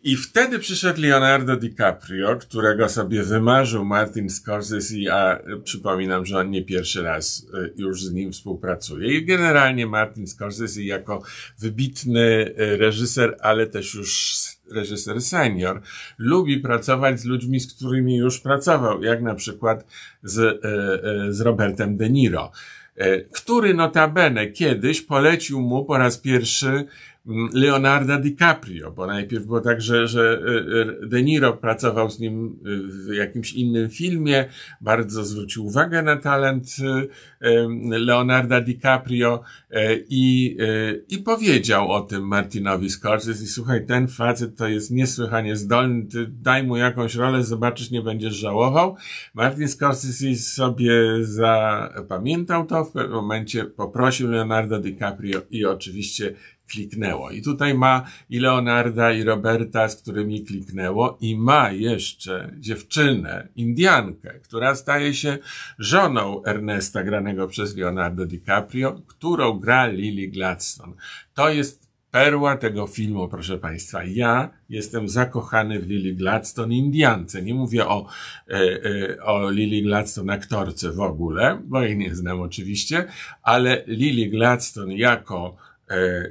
I 0.03 0.15
wtedy 0.15 0.59
przyszedł 0.59 1.01
Leonardo 1.01 1.55
DiCaprio, 1.55 2.35
którego 2.35 2.89
sobie 2.89 3.23
wymarzył 3.23 3.85
Martin 3.85 4.29
Scorsese, 4.29 5.13
a 5.13 5.39
przypominam, 5.63 6.25
że 6.25 6.37
on 6.37 6.49
nie 6.49 6.63
pierwszy 6.63 7.01
raz 7.01 7.47
y, 7.53 7.73
już 7.75 8.03
z 8.03 8.13
nim 8.13 8.31
współpracuje. 8.31 9.17
I 9.17 9.25
generalnie 9.25 9.87
Martin 9.87 10.27
Scorsese 10.27 10.83
jako 10.83 11.23
wybitny 11.59 12.21
y, 12.59 12.77
reżyser, 12.77 13.37
ale 13.41 13.67
też 13.67 13.93
już 13.93 14.37
reżyser 14.71 15.21
senior, 15.21 15.81
lubi 16.17 16.59
pracować 16.59 17.19
z 17.19 17.25
ludźmi, 17.25 17.59
z 17.59 17.73
którymi 17.73 18.17
już 18.17 18.39
pracował, 18.39 19.03
jak 19.03 19.21
na 19.21 19.35
przykład 19.35 19.85
z, 20.23 20.37
y, 20.39 21.33
z 21.33 21.41
Robertem 21.41 21.97
De 21.97 22.09
Niro 22.09 22.51
który 23.31 23.73
notabene 23.73 24.47
kiedyś 24.47 25.01
polecił 25.01 25.61
mu 25.61 25.85
po 25.85 25.97
raz 25.97 26.17
pierwszy 26.17 26.85
Leonarda 27.53 28.19
DiCaprio, 28.19 28.91
bo 28.91 29.07
najpierw 29.07 29.45
było 29.45 29.61
tak, 29.61 29.81
że, 29.81 30.07
że 30.07 30.21
e, 30.21 31.03
e, 31.03 31.07
De 31.07 31.23
Niro 31.23 31.53
pracował 31.53 32.09
z 32.09 32.19
nim 32.19 32.59
w 33.07 33.13
jakimś 33.13 33.53
innym 33.53 33.89
filmie, 33.89 34.45
bardzo 34.81 35.25
zwrócił 35.25 35.65
uwagę 35.65 36.01
na 36.01 36.15
talent 36.15 36.75
e, 37.41 37.67
Leonarda 37.99 38.61
DiCaprio 38.61 39.41
i, 40.09 40.57
i 41.09 41.17
powiedział 41.17 41.91
o 41.91 42.01
tym 42.01 42.27
Martinowi 42.27 42.89
Scorsese 42.89 43.43
i 43.43 43.47
słuchaj, 43.47 43.85
ten 43.85 44.07
facet 44.07 44.57
to 44.57 44.67
jest 44.67 44.91
niesłychanie 44.91 45.55
zdolny, 45.55 46.05
ty 46.05 46.27
daj 46.27 46.63
mu 46.63 46.77
jakąś 46.77 47.15
rolę, 47.15 47.43
zobaczysz, 47.43 47.91
nie 47.91 48.01
będziesz 48.01 48.33
żałował. 48.33 48.95
Martin 49.33 49.67
Scorsese 49.67 50.35
sobie 50.35 50.93
zapamiętał 51.21 52.65
to, 52.65 52.85
w 52.85 52.91
pewnym 52.91 53.15
momencie 53.15 53.65
poprosił 53.65 54.27
Leonardo 54.27 54.79
DiCaprio 54.79 55.41
i 55.51 55.65
oczywiście 55.65 56.33
kliknęło. 56.67 57.31
I 57.31 57.41
tutaj 57.41 57.73
ma 57.73 58.05
i 58.29 58.39
Leonarda, 58.39 59.11
i 59.11 59.23
Roberta, 59.23 59.89
z 59.89 59.95
którymi 59.95 60.45
kliknęło, 60.45 61.17
i 61.21 61.37
ma 61.37 61.71
jeszcze 61.71 62.53
dziewczynę, 62.59 63.47
Indiankę, 63.55 64.39
która 64.39 64.75
staje 64.75 65.13
się 65.13 65.37
żoną 65.79 66.43
Ernesta, 66.43 67.03
granego 67.03 67.47
przez 67.47 67.75
Leonardo 67.75 68.25
DiCaprio, 68.25 69.01
którą 69.07 69.59
gra 69.59 69.87
Lily 69.87 70.27
Gladstone. 70.27 70.93
To 71.33 71.49
jest 71.49 71.87
perła 72.11 72.57
tego 72.57 72.87
filmu, 72.87 73.27
proszę 73.27 73.57
Państwa. 73.57 74.03
Ja 74.03 74.49
jestem 74.69 75.09
zakochany 75.09 75.79
w 75.79 75.87
Lily 75.87 76.13
Gladstone, 76.13 76.75
Indiance. 76.75 77.41
Nie 77.41 77.53
mówię 77.53 77.87
o, 77.87 78.07
e, 78.49 78.53
e, 78.53 79.23
o 79.23 79.51
Lily 79.51 79.81
Gladstone 79.81 80.33
aktorce 80.33 80.91
w 80.91 80.99
ogóle, 80.99 81.61
bo 81.65 81.81
jej 81.81 81.97
nie 81.97 82.15
znam 82.15 82.41
oczywiście, 82.41 83.05
ale 83.43 83.83
Lily 83.87 84.29
Gladstone 84.29 84.95
jako 84.95 85.55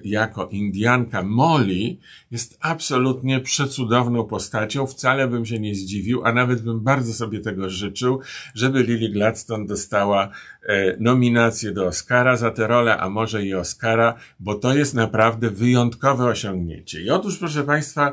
jako 0.05 0.49
Indianka 0.49 1.23
Molly 1.23 1.97
jest 2.31 2.59
absolutnie 2.61 3.41
przecudowną 3.41 4.25
postacią. 4.25 4.87
Wcale 4.87 5.29
bym 5.29 5.47
się 5.47 5.59
nie 5.59 5.75
zdziwił, 5.75 6.25
a 6.25 6.33
nawet 6.33 6.63
bym 6.63 6.81
bardzo 6.81 7.13
sobie 7.13 7.41
tego 7.41 7.71
życzył, 7.71 8.21
żeby 8.55 8.83
Lily 8.83 9.09
Gladstone 9.09 9.67
dostała 9.67 10.31
e, 10.63 10.97
nominację 11.01 11.73
do 11.73 11.87
Oscara 11.87 12.37
za 12.37 12.51
tę 12.51 12.67
rolę, 12.67 12.99
a 12.99 13.11
może 13.11 13.45
i 13.45 13.55
Oscara, 13.55 14.15
bo 14.41 14.55
to 14.55 14.75
jest 14.75 14.95
naprawdę 14.95 15.51
wyjątkowe 15.51 16.25
osiągnięcie. 16.25 17.03
I 17.03 17.11
otóż, 17.11 17.39
proszę 17.39 17.65
Państwa, 17.65 18.13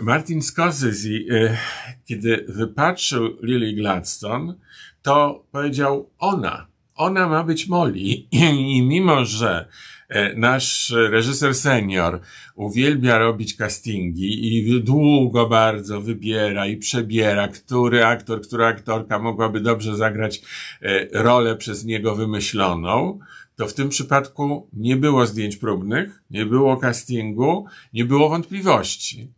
Martin 0.00 0.42
Scorsese, 0.42 1.08
e, 1.30 1.56
kiedy 2.04 2.44
wypatrzył 2.48 3.36
Lily 3.42 3.72
Gladstone, 3.72 4.54
to 5.02 5.44
powiedział 5.52 6.10
ona, 6.18 6.66
ona 6.96 7.28
ma 7.28 7.44
być 7.44 7.68
Molly. 7.68 8.00
I 8.76 8.82
mimo, 8.82 9.24
że 9.24 9.68
e, 10.08 10.34
nasz 10.34 10.94
reżyser 11.10 11.54
senior 11.54 12.20
uwielbia 12.54 13.18
robić 13.18 13.56
castingi 13.56 14.56
i 14.56 14.82
długo 14.82 15.48
bardzo 15.48 16.00
wybiera 16.00 16.66
i 16.66 16.76
przebiera, 16.76 17.48
który 17.48 18.04
aktor, 18.04 18.40
która 18.40 18.66
aktorka 18.66 19.18
mogłaby 19.18 19.60
dobrze 19.60 19.96
zagrać 19.96 20.42
e, 20.82 21.22
rolę 21.22 21.56
przez 21.56 21.84
niego 21.84 22.14
wymyśloną, 22.14 23.18
to 23.56 23.66
w 23.66 23.74
tym 23.74 23.88
przypadku 23.88 24.68
nie 24.72 24.96
było 24.96 25.26
zdjęć 25.26 25.56
próbnych, 25.56 26.22
nie 26.30 26.46
było 26.46 26.76
castingu, 26.76 27.66
nie 27.92 28.04
było 28.04 28.28
wątpliwości. 28.28 29.32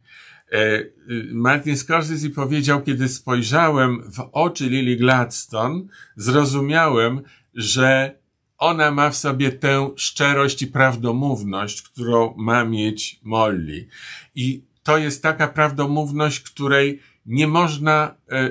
E, 0.52 0.84
Martin 1.32 1.76
Scorsese 1.76 2.30
powiedział, 2.30 2.82
kiedy 2.82 3.08
spojrzałem 3.08 4.02
w 4.12 4.28
oczy 4.32 4.68
Lily 4.68 4.96
Gladstone, 4.96 5.82
zrozumiałem, 6.16 7.20
że 7.58 8.18
ona 8.58 8.90
ma 8.90 9.10
w 9.10 9.16
sobie 9.16 9.52
tę 9.52 9.90
szczerość 9.96 10.62
i 10.62 10.66
prawdomówność, 10.66 11.82
którą 11.82 12.34
ma 12.36 12.64
mieć 12.64 13.20
Molly. 13.22 13.88
I 14.34 14.64
to 14.82 14.98
jest 14.98 15.22
taka 15.22 15.48
prawdomówność, 15.48 16.40
której 16.40 17.00
nie 17.26 17.46
można 17.46 18.14
e, 18.30 18.36
e, 18.36 18.50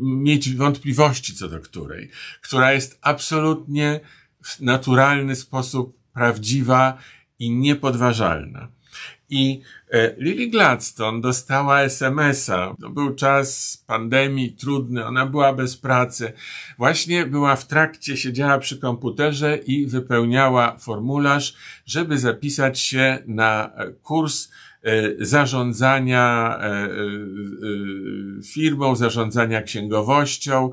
mieć 0.00 0.54
wątpliwości 0.54 1.34
co 1.34 1.48
do 1.48 1.60
której, 1.60 2.10
która 2.40 2.72
jest 2.72 2.98
absolutnie 3.02 4.00
w 4.44 4.60
naturalny 4.60 5.36
sposób 5.36 5.98
prawdziwa 6.12 6.98
i 7.38 7.50
niepodważalna. 7.50 8.68
I 9.30 9.62
e, 9.90 10.14
Lily 10.16 10.46
Gladstone 10.46 11.20
dostała 11.20 11.80
SMS-a. 11.82 12.74
To 12.80 12.90
był 12.90 13.14
czas 13.14 13.76
pandemii, 13.86 14.52
trudny, 14.52 15.06
ona 15.06 15.26
była 15.26 15.52
bez 15.52 15.76
pracy. 15.76 16.32
Właśnie 16.78 17.26
była 17.26 17.56
w 17.56 17.66
trakcie, 17.66 18.16
siedziała 18.16 18.58
przy 18.58 18.78
komputerze 18.78 19.56
i 19.56 19.86
wypełniała 19.86 20.76
formularz, 20.78 21.54
żeby 21.86 22.18
zapisać 22.18 22.80
się 22.80 23.18
na 23.26 23.72
kurs 24.02 24.48
e, 24.48 24.50
zarządzania 25.18 26.58
e, 26.60 26.88
firmą, 28.42 28.96
zarządzania 28.96 29.62
księgowością, 29.62 30.70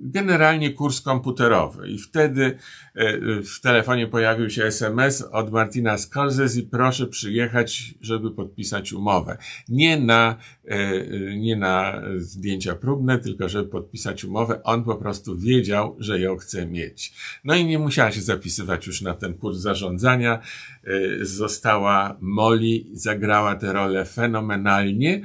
generalnie 0.00 0.72
kurs 0.72 1.00
komputerowy. 1.00 1.88
I 1.88 1.98
wtedy 1.98 2.58
w 3.44 3.60
telefonie 3.60 4.06
pojawił 4.06 4.50
się 4.50 4.64
SMS 4.64 5.22
od 5.32 5.52
Martina 5.52 5.98
Scorsese 5.98 6.58
i 6.60 6.62
proszę 6.62 7.06
przyjechać, 7.06 7.94
żeby 8.00 8.30
podpisać 8.30 8.92
umowę. 8.92 9.38
Nie 9.68 10.00
na, 10.00 10.36
nie 11.36 11.56
na 11.56 12.02
zdjęcia 12.16 12.74
próbne, 12.74 13.18
tylko 13.18 13.48
żeby 13.48 13.68
podpisać 13.68 14.24
umowę. 14.24 14.62
On 14.62 14.84
po 14.84 14.96
prostu 14.96 15.38
wiedział, 15.38 15.96
że 15.98 16.20
ją 16.20 16.36
chce 16.36 16.66
mieć. 16.66 17.12
No 17.44 17.54
i 17.54 17.64
nie 17.64 17.78
musiała 17.78 18.12
się 18.12 18.20
zapisywać 18.20 18.86
już 18.86 19.02
na 19.02 19.14
ten 19.14 19.34
kurs 19.34 19.58
zarządzania. 19.58 20.38
Została 21.22 22.16
Molly 22.20 22.84
zagrała 23.00 23.54
tę 23.54 23.72
rolę 23.72 24.04
fenomenalnie, 24.04 25.22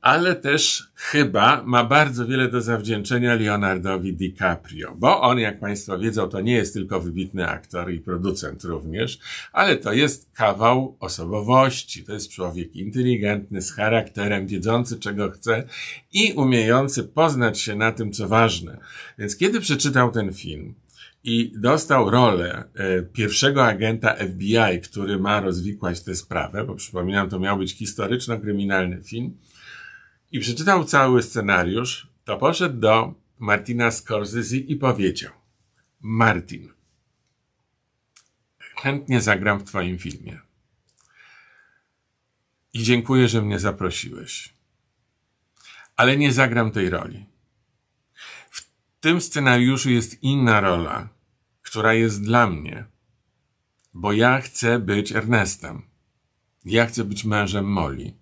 ale 0.00 0.36
też 0.36 0.90
chyba 0.94 1.62
ma 1.66 1.84
bardzo 1.84 2.26
wiele 2.26 2.48
do 2.48 2.60
zawdzięczenia 2.60 3.34
Leonardowi 3.34 4.14
DiCaprio, 4.16 4.94
bo 4.96 5.20
on, 5.20 5.38
jak 5.38 5.60
Państwo 5.60 5.98
wiedzą, 5.98 6.28
to 6.28 6.40
nie 6.40 6.52
jest 6.52 6.74
tylko 6.74 7.00
wybitny 7.00 7.48
aktor 7.48 7.92
i 7.92 8.00
producent 8.00 8.64
również, 8.64 9.18
ale 9.52 9.76
to 9.76 9.92
jest 9.92 10.30
kawał 10.32 10.96
osobowości. 11.00 12.04
To 12.04 12.12
jest 12.12 12.30
człowiek 12.30 12.76
inteligentny, 12.76 13.62
z 13.62 13.72
charakterem, 13.72 14.46
wiedzący 14.46 14.98
czego 14.98 15.30
chce 15.30 15.64
i 16.12 16.32
umiejący 16.32 17.04
poznać 17.04 17.60
się 17.60 17.76
na 17.76 17.92
tym, 17.92 18.12
co 18.12 18.28
ważne. 18.28 18.78
Więc 19.18 19.36
kiedy 19.36 19.60
przeczytał 19.60 20.12
ten 20.12 20.32
film, 20.32 20.74
i 21.24 21.52
dostał 21.56 22.10
rolę 22.10 22.64
e, 22.74 23.02
pierwszego 23.02 23.66
agenta 23.66 24.14
FBI, 24.14 24.80
który 24.84 25.18
ma 25.18 25.40
rozwikłać 25.40 26.04
tę 26.04 26.16
sprawę, 26.16 26.64
bo 26.64 26.74
przypominam, 26.74 27.30
to 27.30 27.38
miał 27.38 27.58
być 27.58 27.74
historyczno-kryminalny 27.74 29.02
film, 29.04 29.36
i 30.32 30.40
przeczytał 30.40 30.84
cały 30.84 31.22
scenariusz, 31.22 32.08
to 32.24 32.36
poszedł 32.36 32.80
do 32.80 33.14
Martina 33.38 33.90
Scorsese 33.90 34.56
i 34.56 34.76
powiedział: 34.76 35.32
Martin, 36.00 36.68
chętnie 38.58 39.20
zagram 39.20 39.58
w 39.58 39.64
Twoim 39.64 39.98
filmie. 39.98 40.40
I 42.72 42.82
dziękuję, 42.82 43.28
że 43.28 43.42
mnie 43.42 43.58
zaprosiłeś. 43.58 44.54
Ale 45.96 46.16
nie 46.16 46.32
zagram 46.32 46.70
tej 46.70 46.90
roli 46.90 47.29
tym 49.00 49.20
scenariuszu 49.20 49.90
jest 49.90 50.22
inna 50.22 50.60
rola, 50.60 51.08
która 51.62 51.94
jest 51.94 52.22
dla 52.22 52.46
mnie, 52.46 52.84
bo 53.94 54.12
ja 54.12 54.40
chcę 54.40 54.78
być 54.78 55.12
Ernestem. 55.12 55.82
Ja 56.64 56.86
chcę 56.86 57.04
być 57.04 57.24
mężem 57.24 57.64
Molly. 57.72 58.14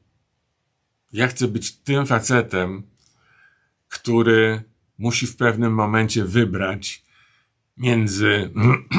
Ja 1.12 1.28
chcę 1.28 1.48
być 1.48 1.76
tym 1.76 2.06
facetem, 2.06 2.82
który 3.88 4.62
musi 4.98 5.26
w 5.26 5.36
pewnym 5.36 5.74
momencie 5.74 6.24
wybrać 6.24 7.04
między, 7.76 8.50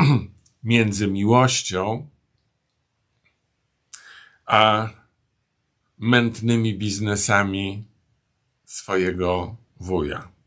między 0.63 1.07
miłością 1.07 2.09
a 4.45 4.89
mętnymi 5.97 6.77
biznesami 6.77 7.83
swojego 8.65 9.55
wuja. 9.79 10.38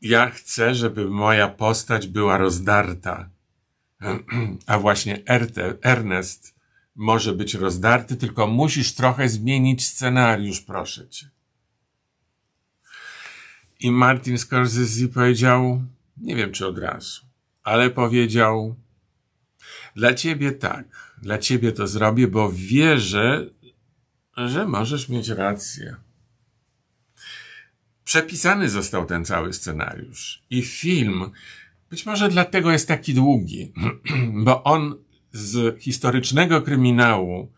Ja 0.00 0.30
chcę, 0.30 0.74
żeby 0.74 1.10
moja 1.10 1.48
postać 1.48 2.06
była 2.06 2.38
rozdarta. 2.38 3.30
A 4.66 4.78
właśnie 4.78 5.22
Ernest 5.82 6.54
może 6.96 7.32
być 7.32 7.54
rozdarty, 7.54 8.16
tylko 8.16 8.46
musisz 8.46 8.94
trochę 8.94 9.28
zmienić 9.28 9.86
scenariusz, 9.86 10.60
proszę 10.60 11.08
cię. 11.08 11.30
I 13.80 13.90
Martin 13.90 14.38
Scorsese 14.38 15.08
powiedział, 15.14 15.82
nie 16.16 16.36
wiem 16.36 16.52
czy 16.52 16.66
od 16.66 16.78
razu, 16.78 17.22
ale 17.62 17.90
powiedział, 17.90 18.76
dla 19.96 20.14
ciebie 20.14 20.52
tak, 20.52 21.16
dla 21.22 21.38
ciebie 21.38 21.72
to 21.72 21.86
zrobię, 21.86 22.28
bo 22.28 22.52
wierzę, 22.52 23.50
że 24.36 24.66
możesz 24.66 25.08
mieć 25.08 25.28
rację. 25.28 25.96
Przepisany 28.10 28.68
został 28.68 29.06
ten 29.06 29.24
cały 29.24 29.52
scenariusz. 29.52 30.42
I 30.50 30.62
film, 30.62 31.30
być 31.90 32.06
może 32.06 32.28
dlatego 32.28 32.72
jest 32.72 32.88
taki 32.88 33.14
długi, 33.14 33.72
bo 34.44 34.64
on 34.64 34.96
z 35.32 35.80
historycznego 35.82 36.62
kryminału 36.62 37.52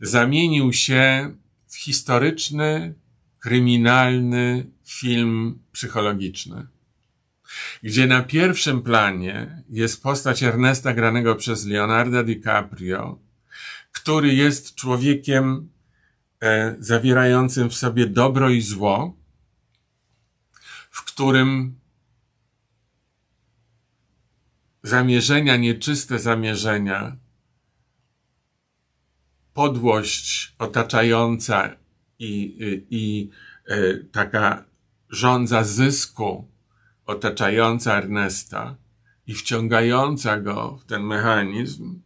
zamienił 0.00 0.72
się 0.72 1.34
w 1.68 1.76
historyczny, 1.76 2.94
kryminalny 3.38 4.66
film 4.84 5.58
psychologiczny, 5.72 6.66
gdzie 7.82 8.06
na 8.06 8.22
pierwszym 8.22 8.82
planie 8.82 9.62
jest 9.68 10.02
postać 10.02 10.42
Ernesta 10.42 10.94
granego 10.94 11.34
przez 11.34 11.66
Leonardo 11.66 12.24
DiCaprio, 12.24 13.18
który 13.92 14.34
jest 14.34 14.74
człowiekiem 14.74 15.68
e, 16.40 16.76
zawierającym 16.78 17.70
w 17.70 17.74
sobie 17.74 18.06
dobro 18.06 18.50
i 18.50 18.60
zło, 18.60 19.21
w 20.92 21.04
którym 21.04 21.80
zamierzenia, 24.82 25.56
nieczyste 25.56 26.18
zamierzenia, 26.18 27.16
podłość 29.54 30.54
otaczająca 30.58 31.76
i, 32.18 32.32
i, 32.58 32.86
i 32.90 33.30
e, 33.66 33.94
taka 34.04 34.64
rządza 35.10 35.64
zysku 35.64 36.48
otaczająca 37.06 37.98
Ernesta 37.98 38.76
i 39.26 39.34
wciągająca 39.34 40.40
go 40.40 40.76
w 40.76 40.84
ten 40.84 41.02
mechanizm, 41.02 42.00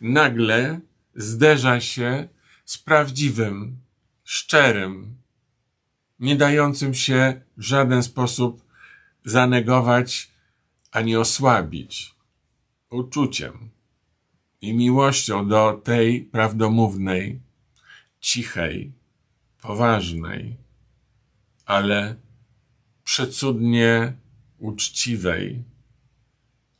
nagle 0.00 0.80
zderza 1.14 1.80
się 1.80 2.28
z 2.64 2.78
prawdziwym, 2.78 3.78
szczerym, 4.24 5.19
nie 6.20 6.36
dającym 6.36 6.94
się 6.94 7.40
w 7.56 7.62
żaden 7.62 8.02
sposób 8.02 8.64
zanegować 9.24 10.30
ani 10.92 11.16
osłabić 11.16 12.14
uczuciem 12.90 13.70
i 14.60 14.74
miłością 14.74 15.48
do 15.48 15.80
tej 15.84 16.22
prawdomównej, 16.22 17.40
cichej, 18.20 18.92
poważnej, 19.62 20.56
ale 21.66 22.16
przecudnie 23.04 24.12
uczciwej 24.58 25.64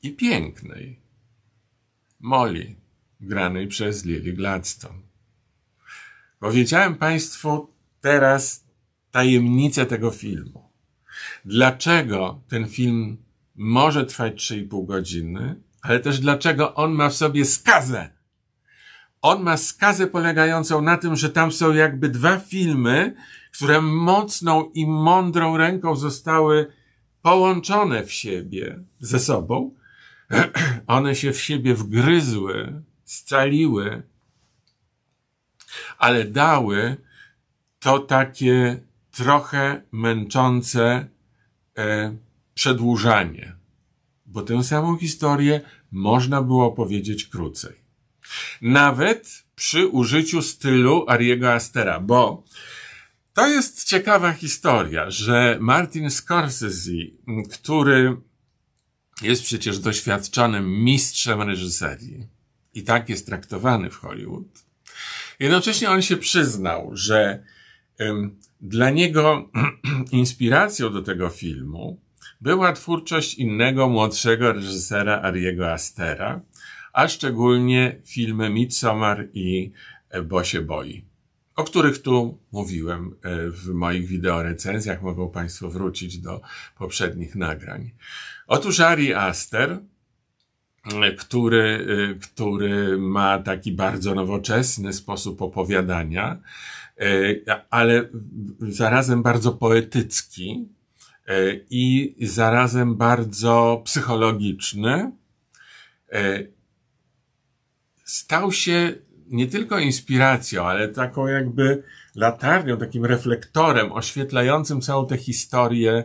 i 0.02 0.12
pięknej 0.12 1.00
Molly, 2.20 2.74
granej 3.20 3.68
przez 3.68 4.04
Lily 4.04 4.32
Gladstone. 4.32 5.00
Powiedziałem 6.38 6.94
Państwu 6.94 7.72
teraz 8.00 8.69
tajemnicę 9.10 9.86
tego 9.86 10.10
filmu. 10.10 10.70
Dlaczego 11.44 12.40
ten 12.48 12.68
film 12.68 13.16
może 13.56 14.06
trwać 14.06 14.50
3,5 14.50 14.86
godziny, 14.86 15.60
ale 15.82 16.00
też 16.00 16.20
dlaczego 16.20 16.74
on 16.74 16.92
ma 16.92 17.08
w 17.08 17.14
sobie 17.14 17.44
skazę. 17.44 18.10
On 19.22 19.42
ma 19.42 19.56
skazę 19.56 20.06
polegającą 20.06 20.82
na 20.82 20.96
tym, 20.96 21.16
że 21.16 21.30
tam 21.30 21.52
są 21.52 21.72
jakby 21.72 22.08
dwa 22.08 22.38
filmy, 22.38 23.14
które 23.52 23.80
mocną 23.80 24.70
i 24.74 24.86
mądrą 24.86 25.56
ręką 25.56 25.96
zostały 25.96 26.72
połączone 27.22 28.04
w 28.04 28.12
siebie 28.12 28.84
ze 29.00 29.18
sobą. 29.18 29.74
One 30.86 31.14
się 31.14 31.32
w 31.32 31.40
siebie 31.40 31.74
wgryzły, 31.74 32.82
scaliły, 33.04 34.02
ale 35.98 36.24
dały 36.24 36.96
to 37.80 37.98
takie 37.98 38.80
trochę 39.10 39.82
męczące 39.92 41.08
e, 41.78 42.16
przedłużanie, 42.54 43.56
bo 44.26 44.42
tę 44.42 44.64
samą 44.64 44.98
historię 44.98 45.60
można 45.92 46.42
było 46.42 46.66
opowiedzieć 46.66 47.24
krócej. 47.24 47.74
Nawet 48.62 49.44
przy 49.54 49.88
użyciu 49.88 50.42
stylu 50.42 51.04
Ariego 51.08 51.52
Astera, 51.52 52.00
bo 52.00 52.44
to 53.32 53.46
jest 53.46 53.84
ciekawa 53.84 54.32
historia, 54.32 55.10
że 55.10 55.58
Martin 55.60 56.10
Scorsese, 56.10 56.90
który 57.52 58.16
jest 59.22 59.42
przecież 59.42 59.78
doświadczonym 59.78 60.84
mistrzem 60.84 61.42
reżyserii 61.42 62.26
i 62.74 62.82
tak 62.82 63.08
jest 63.08 63.26
traktowany 63.26 63.90
w 63.90 63.96
Hollywood, 63.96 64.64
jednocześnie 65.38 65.90
on 65.90 66.02
się 66.02 66.16
przyznał, 66.16 66.90
że 66.92 67.44
dla 68.62 68.90
niego 68.90 69.50
inspiracją 70.12 70.92
do 70.92 71.02
tego 71.02 71.28
filmu 71.28 72.00
była 72.40 72.72
twórczość 72.72 73.34
innego, 73.34 73.88
młodszego 73.88 74.52
reżysera 74.52 75.22
Ariego 75.22 75.72
Astera, 75.72 76.40
a 76.92 77.08
szczególnie 77.08 77.96
filmy 78.04 78.50
Midsommar 78.50 79.28
i 79.34 79.72
Bo 80.24 80.44
się 80.44 80.60
boi, 80.60 81.04
o 81.56 81.64
których 81.64 82.02
tu 82.02 82.38
mówiłem 82.52 83.16
w 83.50 83.68
moich 83.68 84.06
wideorecenzjach. 84.06 85.02
Mogą 85.02 85.30
Państwo 85.30 85.70
wrócić 85.70 86.18
do 86.18 86.40
poprzednich 86.78 87.36
nagrań. 87.36 87.90
Otóż 88.46 88.80
Ari 88.80 89.14
Aster, 89.14 89.78
który, 91.18 91.86
który 92.22 92.98
ma 92.98 93.38
taki 93.38 93.72
bardzo 93.72 94.14
nowoczesny 94.14 94.92
sposób 94.92 95.42
opowiadania, 95.42 96.38
ale 97.70 98.08
zarazem 98.60 99.22
bardzo 99.22 99.52
poetycki 99.52 100.68
i 101.70 102.14
zarazem 102.20 102.96
bardzo 102.96 103.82
psychologiczny, 103.84 105.12
stał 108.04 108.52
się 108.52 108.92
nie 109.26 109.46
tylko 109.46 109.78
inspiracją, 109.78 110.66
ale 110.66 110.88
taką 110.88 111.26
jakby 111.26 111.82
latarnią, 112.14 112.76
takim 112.76 113.04
reflektorem 113.04 113.92
oświetlającym 113.92 114.80
całą 114.80 115.06
tę 115.06 115.16
historię 115.16 115.92
E, 115.94 116.04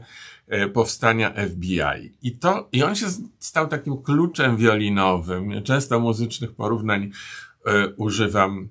powstania 0.73 1.33
FBI. 1.49 2.17
I 2.21 2.37
to, 2.37 2.69
i 2.71 2.83
on 2.83 2.95
się 2.95 3.05
stał 3.39 3.67
takim 3.67 3.97
kluczem 4.03 4.57
wiolinowym. 4.57 5.63
Często 5.63 5.99
muzycznych 5.99 6.55
porównań 6.55 7.11
e, 7.65 7.87
używam 7.87 8.69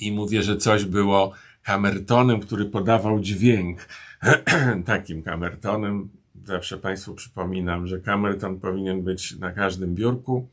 i 0.00 0.12
mówię, 0.12 0.42
że 0.42 0.56
coś 0.56 0.84
było 0.84 1.32
kamertonem, 1.62 2.40
który 2.40 2.64
podawał 2.64 3.20
dźwięk. 3.20 3.88
Takim 4.86 5.22
kamertonem. 5.22 6.08
Zawsze 6.44 6.78
Państwu 6.78 7.14
przypominam, 7.14 7.86
że 7.86 8.00
kamerton 8.00 8.60
powinien 8.60 9.02
być 9.02 9.38
na 9.38 9.52
każdym 9.52 9.94
biurku 9.94 10.48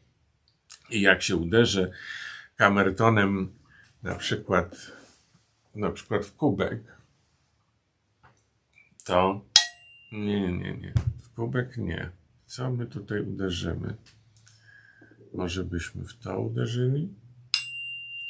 i 0.89 1.01
jak 1.01 1.21
się 1.21 1.35
uderzy 1.35 1.91
kamertonem 2.55 3.51
na 4.03 4.15
przykład, 4.15 4.91
na 5.75 5.91
przykład 5.91 6.25
w 6.25 6.35
kubek, 6.35 6.81
to 9.05 9.41
nie, 10.11 10.51
nie, 10.51 10.77
nie. 10.77 10.93
W 11.23 11.33
kubek 11.35 11.77
nie. 11.77 12.09
Co 12.45 12.71
my 12.71 12.85
tutaj 12.85 13.21
uderzymy? 13.21 13.95
Może 15.33 15.63
byśmy 15.63 16.05
w 16.05 16.17
to 16.17 16.39
uderzyli? 16.39 17.09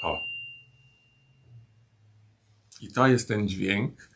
O. 0.04 0.20
I 2.82 2.91
to 2.94 3.08
jest 3.08 3.28
ten 3.28 3.48
dźwięk, 3.48 4.10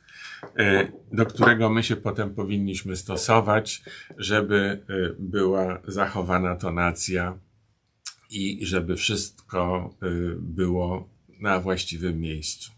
e, 0.58 0.88
do 1.12 1.26
którego 1.26 1.70
my 1.70 1.84
się 1.84 1.96
potem 1.96 2.36
powinniśmy 2.36 2.96
stosować, 2.96 3.84
żeby 4.18 4.84
e, 4.90 5.16
była 5.20 5.82
zachowana 5.88 6.56
tonacja 6.56 7.38
i 8.30 8.66
żeby 8.66 8.96
wszystko 8.96 9.94
e, 10.02 10.06
było 10.40 11.10
na 11.40 11.60
właściwym 11.60 12.20
miejscu. 12.20 12.75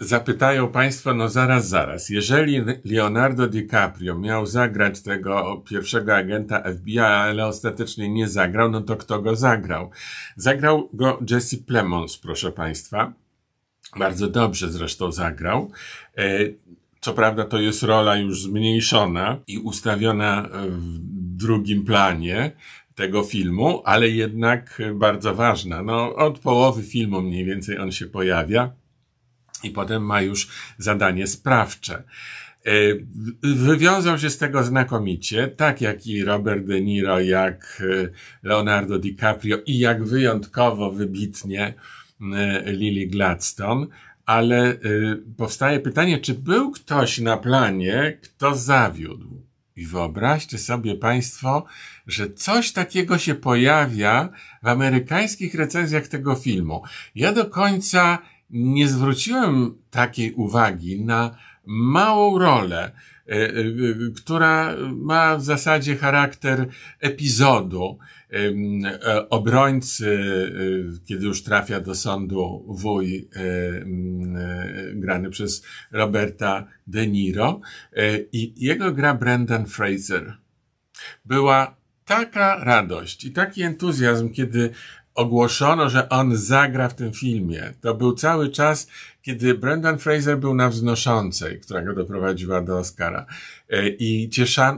Zapytają 0.00 0.68
Państwo, 0.68 1.14
no 1.14 1.28
zaraz, 1.28 1.68
zaraz. 1.68 2.10
Jeżeli 2.10 2.60
Leonardo 2.84 3.46
DiCaprio 3.46 4.18
miał 4.18 4.46
zagrać 4.46 5.02
tego 5.02 5.62
pierwszego 5.70 6.16
agenta 6.16 6.62
FBI, 6.74 6.98
ale 6.98 7.46
ostatecznie 7.46 8.08
nie 8.08 8.28
zagrał, 8.28 8.70
no 8.70 8.80
to 8.80 8.96
kto 8.96 9.22
go 9.22 9.36
zagrał? 9.36 9.90
Zagrał 10.36 10.88
go 10.92 11.18
Jesse 11.30 11.56
Plemons, 11.56 12.18
proszę 12.18 12.52
Państwa. 12.52 13.12
Bardzo 13.98 14.28
dobrze 14.28 14.70
zresztą 14.70 15.12
zagrał. 15.12 15.70
E, 16.16 16.38
co 17.00 17.14
prawda 17.14 17.44
to 17.44 17.60
jest 17.60 17.82
rola 17.82 18.16
już 18.16 18.42
zmniejszona 18.42 19.40
i 19.46 19.58
ustawiona 19.58 20.48
w 20.68 20.98
drugim 21.36 21.84
planie 21.84 22.52
tego 22.94 23.22
filmu, 23.22 23.82
ale 23.84 24.08
jednak 24.08 24.82
bardzo 24.94 25.34
ważna. 25.34 25.82
No, 25.82 26.14
od 26.14 26.38
połowy 26.38 26.82
filmu 26.82 27.22
mniej 27.22 27.44
więcej 27.44 27.78
on 27.78 27.92
się 27.92 28.06
pojawia 28.06 28.72
i 29.62 29.70
potem 29.70 30.06
ma 30.06 30.22
już 30.22 30.48
zadanie 30.78 31.26
sprawcze. 31.26 32.02
E, 32.66 32.70
wywiązał 33.42 34.18
się 34.18 34.30
z 34.30 34.38
tego 34.38 34.64
znakomicie, 34.64 35.48
tak 35.48 35.80
jak 35.80 36.06
i 36.06 36.24
Robert 36.24 36.64
De 36.64 36.80
Niro, 36.80 37.20
jak 37.20 37.82
e, 38.04 38.08
Leonardo 38.42 38.98
DiCaprio 38.98 39.58
i 39.66 39.78
jak 39.78 40.04
wyjątkowo 40.04 40.92
wybitnie 40.92 41.74
e, 42.34 42.72
Lily 42.72 43.06
Gladstone, 43.06 43.86
ale 44.26 44.78
powstaje 45.36 45.80
pytanie, 45.80 46.18
czy 46.18 46.34
był 46.34 46.70
ktoś 46.70 47.18
na 47.18 47.36
planie, 47.36 48.18
kto 48.22 48.54
zawiódł? 48.54 49.42
I 49.76 49.86
wyobraźcie 49.86 50.58
sobie 50.58 50.94
Państwo, 50.94 51.64
że 52.06 52.30
coś 52.30 52.72
takiego 52.72 53.18
się 53.18 53.34
pojawia 53.34 54.28
w 54.62 54.68
amerykańskich 54.68 55.54
recenzjach 55.54 56.08
tego 56.08 56.34
filmu. 56.34 56.82
Ja 57.14 57.32
do 57.32 57.44
końca 57.44 58.18
nie 58.50 58.88
zwróciłem 58.88 59.78
takiej 59.90 60.32
uwagi 60.32 61.04
na 61.04 61.36
małą 61.66 62.38
rolę, 62.38 62.92
e, 63.28 63.32
e, 63.32 63.54
która 64.16 64.76
ma 64.92 65.36
w 65.36 65.44
zasadzie 65.44 65.96
charakter 65.96 66.66
epizodu. 67.00 67.98
E, 68.32 69.28
obrońcy, 69.30 70.18
kiedy 71.04 71.26
już 71.26 71.42
trafia 71.42 71.80
do 71.80 71.94
sądu 71.94 72.64
wuj, 72.68 73.28
grany 74.94 75.30
przez 75.30 75.64
Roberta 75.92 76.66
De 76.86 77.06
Niro 77.06 77.60
i 78.32 78.54
jego 78.56 78.92
gra 78.92 79.14
Brendan 79.14 79.66
Fraser. 79.66 80.36
Była 81.24 81.76
taka 82.04 82.64
radość 82.64 83.24
i 83.24 83.32
taki 83.32 83.62
entuzjazm, 83.62 84.30
kiedy 84.30 84.70
ogłoszono, 85.16 85.90
że 85.90 86.08
on 86.08 86.36
zagra 86.36 86.88
w 86.88 86.94
tym 86.94 87.12
filmie. 87.12 87.72
To 87.80 87.94
był 87.94 88.12
cały 88.12 88.48
czas, 88.48 88.88
kiedy 89.22 89.54
Brendan 89.54 89.98
Fraser 89.98 90.38
był 90.38 90.54
na 90.54 90.68
wznoszącej, 90.68 91.60
która 91.60 91.82
go 91.82 91.94
doprowadziła 91.94 92.60
do 92.60 92.78
Oscara. 92.78 93.26
E, 93.70 93.88
I 93.88 94.30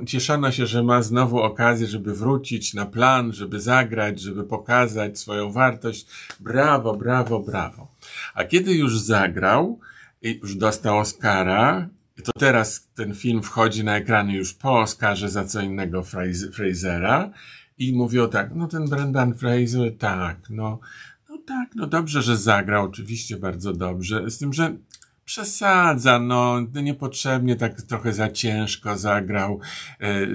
cieszono 0.06 0.52
się, 0.52 0.66
że 0.66 0.82
ma 0.82 1.02
znowu 1.02 1.38
okazję, 1.38 1.86
żeby 1.86 2.14
wrócić 2.14 2.74
na 2.74 2.86
plan, 2.86 3.32
żeby 3.32 3.60
zagrać, 3.60 4.20
żeby 4.20 4.44
pokazać 4.44 5.18
swoją 5.18 5.52
wartość. 5.52 6.06
Brawo, 6.40 6.96
brawo, 6.96 7.40
brawo. 7.40 7.88
A 8.34 8.44
kiedy 8.44 8.74
już 8.74 9.00
zagrał 9.00 9.80
i 10.22 10.38
już 10.42 10.54
dostał 10.56 10.98
Oscara, 10.98 11.88
to 12.24 12.32
teraz 12.38 12.88
ten 12.94 13.14
film 13.14 13.42
wchodzi 13.42 13.84
na 13.84 13.96
ekrany 13.96 14.32
już 14.32 14.54
po 14.54 14.80
Oscarze 14.80 15.28
za 15.28 15.44
co 15.44 15.60
innego 15.60 16.02
Frasera 16.52 17.30
i 17.78 17.92
mówią 17.92 18.28
tak, 18.28 18.54
no 18.54 18.68
ten 18.68 18.88
Brendan 18.88 19.34
Fraser, 19.34 19.96
tak, 19.98 20.50
no, 20.50 20.80
no 21.30 21.38
tak, 21.46 21.74
no 21.74 21.86
dobrze, 21.86 22.22
że 22.22 22.36
zagrał, 22.36 22.84
oczywiście 22.84 23.36
bardzo 23.36 23.72
dobrze, 23.72 24.30
z 24.30 24.38
tym, 24.38 24.52
że 24.52 24.76
przesadza, 25.28 26.18
no 26.18 26.60
niepotrzebnie 26.82 27.56
tak 27.56 27.82
trochę 27.82 28.12
za 28.12 28.28
ciężko 28.28 28.96
zagrał. 28.96 29.60
E, 30.00 30.04
e, 30.06 30.26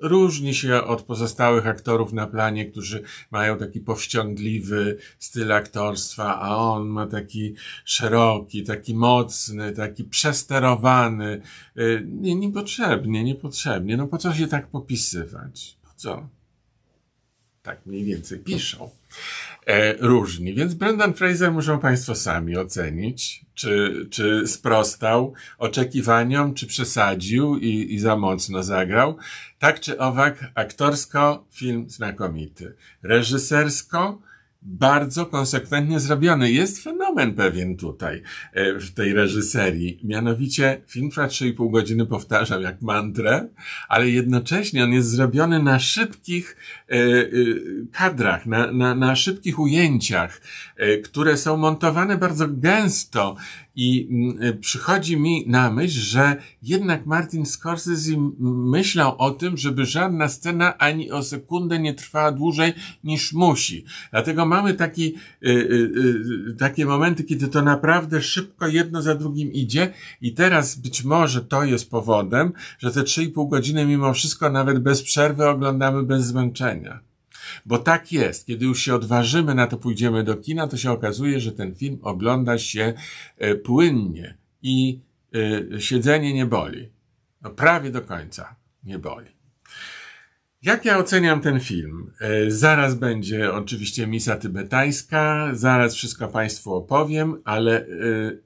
różni 0.00 0.54
się 0.54 0.84
od 0.84 1.02
pozostałych 1.02 1.66
aktorów 1.66 2.12
na 2.12 2.26
planie, 2.26 2.66
którzy 2.66 3.02
mają 3.30 3.58
taki 3.58 3.80
powściągliwy 3.80 4.98
styl 5.18 5.52
aktorstwa, 5.52 6.40
a 6.40 6.56
on 6.56 6.86
ma 6.86 7.06
taki 7.06 7.54
szeroki, 7.84 8.62
taki 8.64 8.94
mocny, 8.94 9.72
taki 9.72 10.04
przesterowany. 10.04 11.40
E, 11.76 11.82
nie, 12.04 12.34
niepotrzebnie, 12.34 13.24
niepotrzebnie. 13.24 13.96
No 13.96 14.06
po 14.06 14.18
co 14.18 14.34
się 14.34 14.46
tak 14.46 14.66
popisywać? 14.66 15.76
Po 15.82 15.90
co? 15.96 16.28
Tak 17.64 17.86
mniej 17.86 18.04
więcej 18.04 18.38
piszą. 18.38 18.90
E, 19.66 19.92
różni. 19.96 20.54
Więc 20.54 20.74
Brendan 20.74 21.14
Fraser 21.14 21.52
muszą 21.52 21.78
Państwo 21.78 22.14
sami 22.14 22.56
ocenić, 22.56 23.44
czy, 23.54 24.06
czy 24.10 24.48
sprostał 24.48 25.34
oczekiwaniom, 25.58 26.54
czy 26.54 26.66
przesadził 26.66 27.56
i, 27.56 27.94
i 27.94 27.98
za 27.98 28.16
mocno 28.16 28.62
zagrał. 28.62 29.16
Tak 29.58 29.80
czy 29.80 29.98
owak, 29.98 30.50
aktorsko 30.54 31.44
film 31.50 31.90
znakomity. 31.90 32.74
Reżysersko 33.02 34.18
bardzo 34.64 35.26
konsekwentnie 35.26 36.00
zrobiony. 36.00 36.50
Jest 36.50 36.82
fenomen 36.82 37.34
pewien 37.34 37.76
tutaj 37.76 38.22
e, 38.52 38.78
w 38.78 38.94
tej 38.94 39.12
reżyserii. 39.14 40.00
Mianowicie 40.04 40.80
film 40.86 41.10
trwa 41.10 41.26
3,5 41.26 41.70
godziny, 41.70 42.06
powtarzam 42.06 42.62
jak 42.62 42.82
mantrę, 42.82 43.48
ale 43.88 44.10
jednocześnie 44.10 44.84
on 44.84 44.92
jest 44.92 45.08
zrobiony 45.08 45.62
na 45.62 45.78
szybkich 45.78 46.56
e, 46.90 46.94
e, 46.94 47.26
kadrach, 47.92 48.46
na, 48.46 48.72
na, 48.72 48.94
na 48.94 49.16
szybkich 49.16 49.58
ujęciach, 49.58 50.40
które 51.04 51.36
są 51.36 51.56
montowane 51.56 52.18
bardzo 52.18 52.48
gęsto 52.48 53.36
i 53.76 54.08
mm, 54.10 54.58
przychodzi 54.58 55.16
mi 55.16 55.44
na 55.46 55.70
myśl, 55.70 56.00
że 56.00 56.36
jednak 56.62 57.06
Martin 57.06 57.46
Scorsese 57.46 58.32
myślał 58.40 59.14
o 59.18 59.30
tym, 59.30 59.56
żeby 59.56 59.84
żadna 59.84 60.28
scena 60.28 60.78
ani 60.78 61.10
o 61.10 61.22
sekundę 61.22 61.78
nie 61.78 61.94
trwała 61.94 62.32
dłużej 62.32 62.72
niż 63.04 63.32
musi. 63.32 63.84
Dlatego 64.10 64.46
mamy 64.46 64.74
taki, 64.74 65.14
y, 65.46 65.48
y, 65.48 65.92
y, 66.50 66.56
takie 66.58 66.86
momenty, 66.86 67.24
kiedy 67.24 67.48
to 67.48 67.62
naprawdę 67.62 68.22
szybko 68.22 68.68
jedno 68.68 69.02
za 69.02 69.14
drugim 69.14 69.52
idzie 69.52 69.92
i 70.20 70.32
teraz 70.32 70.76
być 70.76 71.04
może 71.04 71.44
to 71.44 71.64
jest 71.64 71.90
powodem, 71.90 72.52
że 72.78 72.90
te 72.90 73.00
3,5 73.00 73.48
godziny 73.48 73.86
mimo 73.86 74.14
wszystko 74.14 74.50
nawet 74.50 74.78
bez 74.78 75.02
przerwy 75.02 75.48
oglądamy 75.48 76.02
bez 76.02 76.26
zmęczenia. 76.26 77.13
Bo 77.66 77.78
tak 77.78 78.12
jest. 78.12 78.46
Kiedy 78.46 78.64
już 78.64 78.82
się 78.82 78.94
odważymy 78.94 79.54
na 79.54 79.66
to, 79.66 79.76
pójdziemy 79.76 80.24
do 80.24 80.36
kina, 80.36 80.66
to 80.68 80.76
się 80.76 80.90
okazuje, 80.90 81.40
że 81.40 81.52
ten 81.52 81.74
film 81.74 81.98
ogląda 82.02 82.58
się 82.58 82.92
e, 83.38 83.54
płynnie 83.54 84.36
i 84.62 85.00
e, 85.74 85.80
siedzenie 85.80 86.34
nie 86.34 86.46
boli. 86.46 86.88
No 87.42 87.50
prawie 87.50 87.90
do 87.90 88.02
końca 88.02 88.56
nie 88.84 88.98
boli. 88.98 89.28
Jak 90.62 90.84
ja 90.84 90.98
oceniam 90.98 91.40
ten 91.40 91.60
film? 91.60 92.12
E, 92.20 92.50
zaraz 92.50 92.94
będzie 92.94 93.52
oczywiście 93.52 94.06
misa 94.06 94.36
tybetańska, 94.36 95.50
zaraz 95.52 95.94
wszystko 95.94 96.28
Państwu 96.28 96.74
opowiem, 96.74 97.42
ale, 97.44 97.86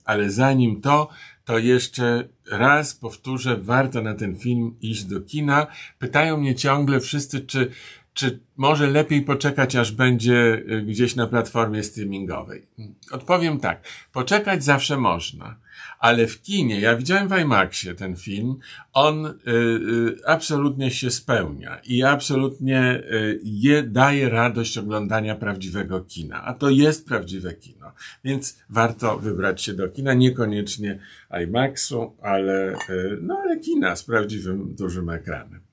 ale 0.04 0.30
zanim 0.30 0.80
to, 0.80 1.08
to 1.48 1.58
jeszcze 1.58 2.28
raz 2.50 2.94
powtórzę, 2.94 3.56
warto 3.56 4.02
na 4.02 4.14
ten 4.14 4.36
film 4.36 4.76
iść 4.80 5.04
do 5.04 5.20
kina. 5.20 5.66
Pytają 5.98 6.36
mnie 6.36 6.54
ciągle 6.54 7.00
wszyscy, 7.00 7.40
czy 7.40 7.70
czy 8.18 8.40
może 8.56 8.86
lepiej 8.86 9.22
poczekać, 9.22 9.76
aż 9.76 9.92
będzie 9.92 10.62
y, 10.70 10.82
gdzieś 10.82 11.16
na 11.16 11.26
platformie 11.26 11.82
streamingowej? 11.82 12.66
Odpowiem 13.10 13.60
tak. 13.60 13.82
Poczekać 14.12 14.64
zawsze 14.64 14.96
można. 14.96 15.56
Ale 15.98 16.26
w 16.26 16.42
kinie, 16.42 16.80
ja 16.80 16.96
widziałem 16.96 17.28
w 17.28 17.38
IMAXie 17.38 17.94
ten 17.94 18.16
film, 18.16 18.56
on 18.92 19.26
y, 19.26 19.32
y, 19.46 20.16
absolutnie 20.26 20.90
się 20.90 21.10
spełnia 21.10 21.80
i 21.84 22.02
absolutnie 22.02 23.02
y, 23.12 23.40
je, 23.42 23.82
daje 23.82 24.28
radość 24.28 24.78
oglądania 24.78 25.34
prawdziwego 25.34 26.00
kina. 26.00 26.44
A 26.44 26.54
to 26.54 26.70
jest 26.70 27.06
prawdziwe 27.06 27.54
kino. 27.54 27.92
Więc 28.24 28.58
warto 28.70 29.18
wybrać 29.18 29.62
się 29.62 29.74
do 29.74 29.88
kina, 29.88 30.14
niekoniecznie 30.14 30.98
IMAXu, 31.44 32.16
ale, 32.22 32.74
y, 32.74 33.18
no 33.22 33.38
ale 33.44 33.58
kina 33.58 33.96
z 33.96 34.04
prawdziwym 34.04 34.74
dużym 34.74 35.10
ekranem. 35.10 35.67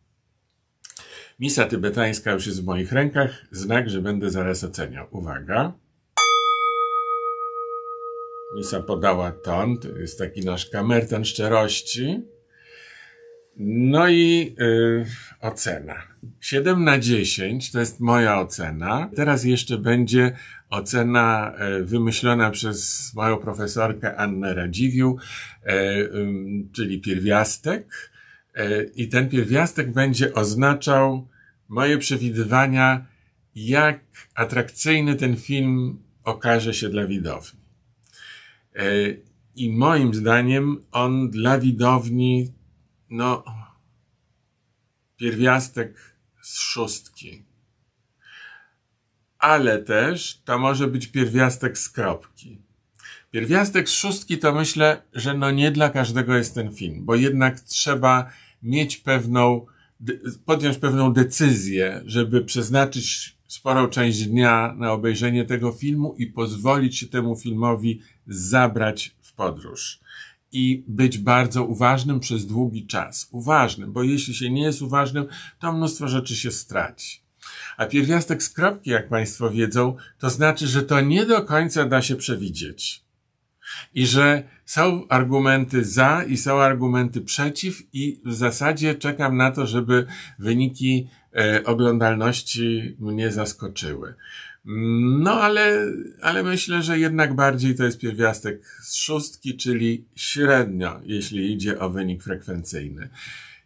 Misa 1.40 1.66
tybetańska 1.66 2.32
już 2.32 2.48
jest 2.48 2.62
w 2.62 2.66
moich 2.66 2.92
rękach. 2.92 3.46
Znak, 3.52 3.90
że 3.90 4.02
będę 4.02 4.30
zaraz 4.30 4.64
oceniał. 4.64 5.08
Uwaga. 5.12 5.74
Misa 8.56 8.82
podała 8.82 9.32
ton. 9.32 9.78
To 9.78 9.98
jest 9.98 10.20
taki 10.20 10.46
nasz 10.46 10.70
kamerton 10.70 11.26
szczerości. 11.26 12.22
No 13.58 14.10
i 14.10 14.56
yy, 14.60 15.06
ocena. 15.42 15.96
7 16.40 16.84
na 16.84 17.00
10 17.00 17.72
to 17.72 17.80
jest 17.80 18.00
moja 18.00 18.40
ocena. 18.40 19.10
Teraz 19.16 19.44
jeszcze 19.44 19.78
będzie 19.78 20.32
ocena 20.70 21.56
y, 21.80 21.86
wymyślona 21.86 22.52
przez 22.52 23.12
moją 23.16 23.38
profesorkę 23.38 24.16
Annę 24.16 24.54
Radziwiu, 24.54 25.18
y, 25.64 25.72
y, 25.72 26.10
czyli 26.74 27.02
pierwiastek 27.02 28.15
I 28.96 29.08
ten 29.08 29.30
pierwiastek 29.30 29.94
będzie 29.94 30.34
oznaczał 30.34 31.28
moje 31.68 31.98
przewidywania, 31.98 33.06
jak 33.56 34.00
atrakcyjny 34.36 35.16
ten 35.16 35.36
film 35.38 36.04
okaże 36.24 36.74
się 36.74 36.90
dla 36.90 37.06
widowni. 37.06 37.60
E, 38.76 38.84
I 39.56 39.72
moim 39.72 40.14
zdaniem 40.14 40.86
on 40.92 41.30
dla 41.30 41.60
widowni, 41.60 42.54
no, 43.10 43.44
pierwiastek 45.18 46.16
z 46.42 46.60
szóstki. 46.60 47.44
Ale 49.40 49.80
też 49.80 50.42
to 50.46 50.60
może 50.60 50.88
być 50.88 51.08
pierwiastek 51.08 51.78
z 51.78 51.90
kropki. 51.90 52.62
Pierwiastek 53.32 53.90
z 53.90 53.94
szóstki 53.94 54.38
to 54.38 54.54
myślę, 54.54 55.02
że 55.14 55.34
no 55.34 55.52
nie 55.52 55.72
dla 55.72 55.90
każdego 55.90 56.36
jest 56.36 56.56
ten 56.56 56.74
film, 56.74 57.06
bo 57.06 57.16
jednak 57.16 57.60
trzeba 57.60 58.30
mieć 58.66 58.98
pewną, 58.98 59.66
podjąć 60.46 60.78
pewną 60.78 61.14
decyzję, 61.14 62.02
żeby 62.06 62.42
przeznaczyć 62.42 63.36
sporą 63.48 63.88
część 63.88 64.26
dnia 64.26 64.76
na 64.78 64.92
obejrzenie 64.92 65.46
tego 65.46 65.72
filmu 65.72 66.16
i 66.18 66.28
pozwolić 66.28 66.98
się 66.98 67.08
temu 67.08 67.36
filmowi 67.36 68.02
zabrać 68.28 69.16
w 69.22 69.34
podróż. 69.34 70.00
I 70.52 70.84
być 70.88 71.18
bardzo 71.18 71.66
uważnym 71.66 72.20
przez 72.20 72.46
długi 72.46 72.88
czas. 72.88 73.28
Uważnym, 73.32 73.94
bo 73.94 74.04
jeśli 74.04 74.34
się 74.34 74.50
nie 74.50 74.62
jest 74.62 74.82
uważnym, 74.82 75.26
to 75.60 75.74
mnóstwo 75.74 76.08
rzeczy 76.08 76.36
się 76.36 76.52
straci. 76.52 77.22
A 77.78 77.86
pierwiastek 77.86 78.44
z 78.44 78.50
kropki, 78.50 78.90
jak 78.90 79.10
Państwo 79.10 79.52
wiedzą, 79.52 79.96
to 80.20 80.30
znaczy, 80.30 80.68
że 80.68 80.84
to 80.84 81.02
nie 81.02 81.26
do 81.26 81.42
końca 81.42 81.86
da 81.86 82.02
się 82.02 82.16
przewidzieć 82.16 83.05
i 83.94 84.08
że 84.08 84.44
są 84.66 85.08
argumenty 85.08 85.84
za 85.84 86.24
i 86.24 86.38
są 86.38 86.62
argumenty 86.62 87.22
przeciw 87.22 87.82
i 87.94 88.22
w 88.26 88.34
zasadzie 88.34 88.96
czekam 88.96 89.38
na 89.38 89.52
to, 89.52 89.68
żeby 89.68 90.06
wyniki 90.40 91.08
e, 91.36 91.64
oglądalności 91.64 92.96
mnie 93.00 93.32
zaskoczyły. 93.32 94.14
No 94.66 95.32
ale, 95.32 95.86
ale 96.22 96.44
myślę, 96.44 96.84
że 96.84 97.00
jednak 97.00 97.36
bardziej 97.36 97.76
to 97.76 97.84
jest 97.84 98.00
pierwiastek 98.00 98.66
z 98.82 98.96
szóstki, 98.96 99.58
czyli 99.58 100.06
średnio, 100.16 101.00
jeśli 101.04 101.54
idzie 101.54 101.80
o 101.80 101.90
wynik 101.90 102.24
frekwencyjny. 102.24 103.10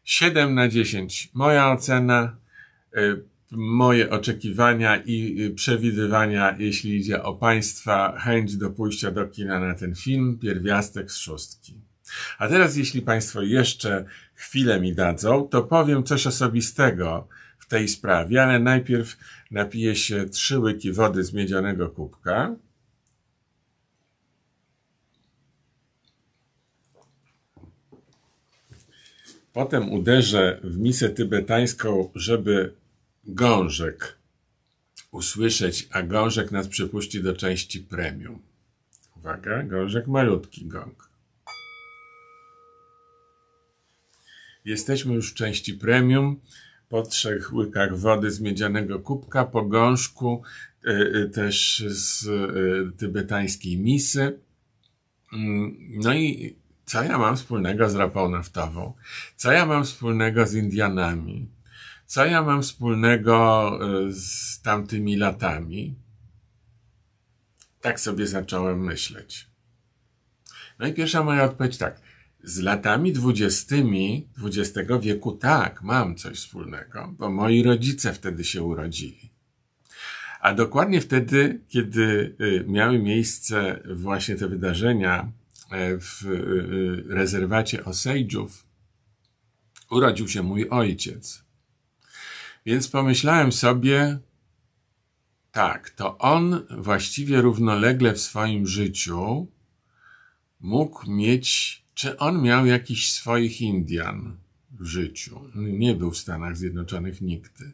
7 0.03 0.55
na 0.55 0.67
10 0.67 1.29
moja 1.33 1.71
ocena. 1.71 2.37
Moje 3.51 4.09
oczekiwania 4.09 5.03
i 5.05 5.49
przewidywania, 5.55 6.55
jeśli 6.59 6.95
idzie 6.95 7.23
o 7.23 7.33
Państwa 7.33 8.19
chęć 8.19 8.57
do 8.57 8.69
pójścia 8.69 9.11
do 9.11 9.27
kina 9.27 9.59
na 9.59 9.75
ten 9.75 9.95
film, 9.95 10.37
pierwiastek 10.41 11.11
z 11.11 11.17
szóstki. 11.17 11.81
A 12.37 12.47
teraz, 12.47 12.75
jeśli 12.75 13.01
Państwo 13.01 13.41
jeszcze 13.41 14.05
chwilę 14.35 14.81
mi 14.81 14.95
dadzą, 14.95 15.47
to 15.47 15.63
powiem 15.63 16.03
coś 16.03 16.27
osobistego 16.27 17.27
w 17.59 17.67
tej 17.67 17.87
sprawie, 17.87 18.43
ale 18.43 18.59
najpierw 18.59 19.17
napiję 19.51 19.95
się 19.95 20.25
trzy 20.25 20.59
łyki 20.59 20.91
wody 20.91 21.23
z 21.23 21.33
miedzianego 21.33 21.89
kubka. 21.89 22.55
Potem 29.53 29.91
uderzę 29.91 30.59
w 30.63 30.77
misę 30.77 31.09
tybetańską, 31.09 32.11
żeby 32.15 32.78
gążek 33.33 34.17
usłyszeć, 35.11 35.87
a 35.91 36.03
gążek 36.03 36.51
nas 36.51 36.67
przepuści 36.67 37.23
do 37.23 37.33
części 37.35 37.79
premium. 37.79 38.41
Uwaga, 39.17 39.63
gążek 39.63 40.07
malutki 40.07 40.65
gąg. 40.65 41.09
Jesteśmy 44.65 45.13
już 45.13 45.31
w 45.31 45.33
części 45.33 45.73
premium. 45.73 46.39
Po 46.89 47.01
trzech 47.01 47.53
łykach 47.53 47.97
wody 47.97 48.31
z 48.31 48.41
miedzianego 48.41 48.99
kubka, 48.99 49.45
po 49.45 49.65
gążku 49.65 50.43
y, 50.87 51.29
też 51.33 51.83
z 51.87 52.25
y, 52.25 52.97
tybetańskiej 52.97 53.77
misy. 53.77 54.39
Mm, 55.33 55.77
no 55.95 56.13
i 56.13 56.55
co 56.85 57.03
ja 57.03 57.17
mam 57.17 57.37
wspólnego 57.37 57.89
z 57.89 57.95
rapą 57.95 58.29
naftową? 58.29 58.93
Co 59.35 59.51
ja 59.51 59.65
mam 59.65 59.83
wspólnego 59.83 60.45
z 60.45 60.53
Indianami? 60.53 61.47
Co 62.09 62.25
ja 62.25 62.41
mam 62.43 62.61
wspólnego 62.61 63.79
e, 63.81 64.13
z 64.13 64.61
tamtymi 64.61 65.15
latami? 65.15 65.95
Tak 67.81 67.99
sobie 67.99 68.27
zacząłem 68.27 68.83
myśleć. 68.83 69.47
No 70.79 70.87
i 70.87 70.93
pierwsza 70.93 71.23
moja 71.23 71.43
odpowiedź 71.43 71.77
tak. 71.77 72.01
Z 72.43 72.59
latami 72.59 73.13
dwudziestymi 73.13 74.27
XX 74.43 74.89
wieku 75.01 75.31
tak, 75.31 75.81
mam 75.81 76.15
coś 76.15 76.37
wspólnego, 76.37 77.13
bo 77.17 77.29
moi 77.29 77.63
rodzice 77.63 78.13
wtedy 78.13 78.43
się 78.43 78.63
urodzili. 78.63 79.31
A 80.41 80.53
dokładnie 80.53 81.01
wtedy, 81.01 81.61
kiedy 81.67 82.35
e, 82.39 82.63
miały 82.63 82.99
miejsce 82.99 83.79
właśnie 83.95 84.35
te 84.35 84.47
wydarzenia 84.47 85.31
e, 85.71 85.97
w 85.97 86.23
rezerwacie 87.09 87.83
Osage'ów, 87.83 88.49
urodził 89.91 90.27
się 90.27 90.43
mój 90.43 90.69
ojciec. 90.69 91.48
Więc 92.69 92.87
pomyślałem 92.87 93.51
sobie, 93.51 94.19
tak, 95.51 95.89
to 95.89 96.17
on 96.17 96.65
właściwie 96.77 97.41
równolegle 97.41 98.13
w 98.13 98.21
swoim 98.21 98.67
życiu 98.67 99.47
mógł 100.59 101.11
mieć, 101.11 101.83
czy 101.93 102.17
on 102.17 102.41
miał 102.41 102.65
jakiś 102.65 103.13
swoich 103.13 103.61
Indian 103.61 104.37
w 104.71 104.85
życiu. 104.85 105.41
Nie 105.55 105.95
był 105.95 106.11
w 106.11 106.17
Stanach 106.17 106.57
Zjednoczonych 106.57 107.21
nigdy. 107.21 107.71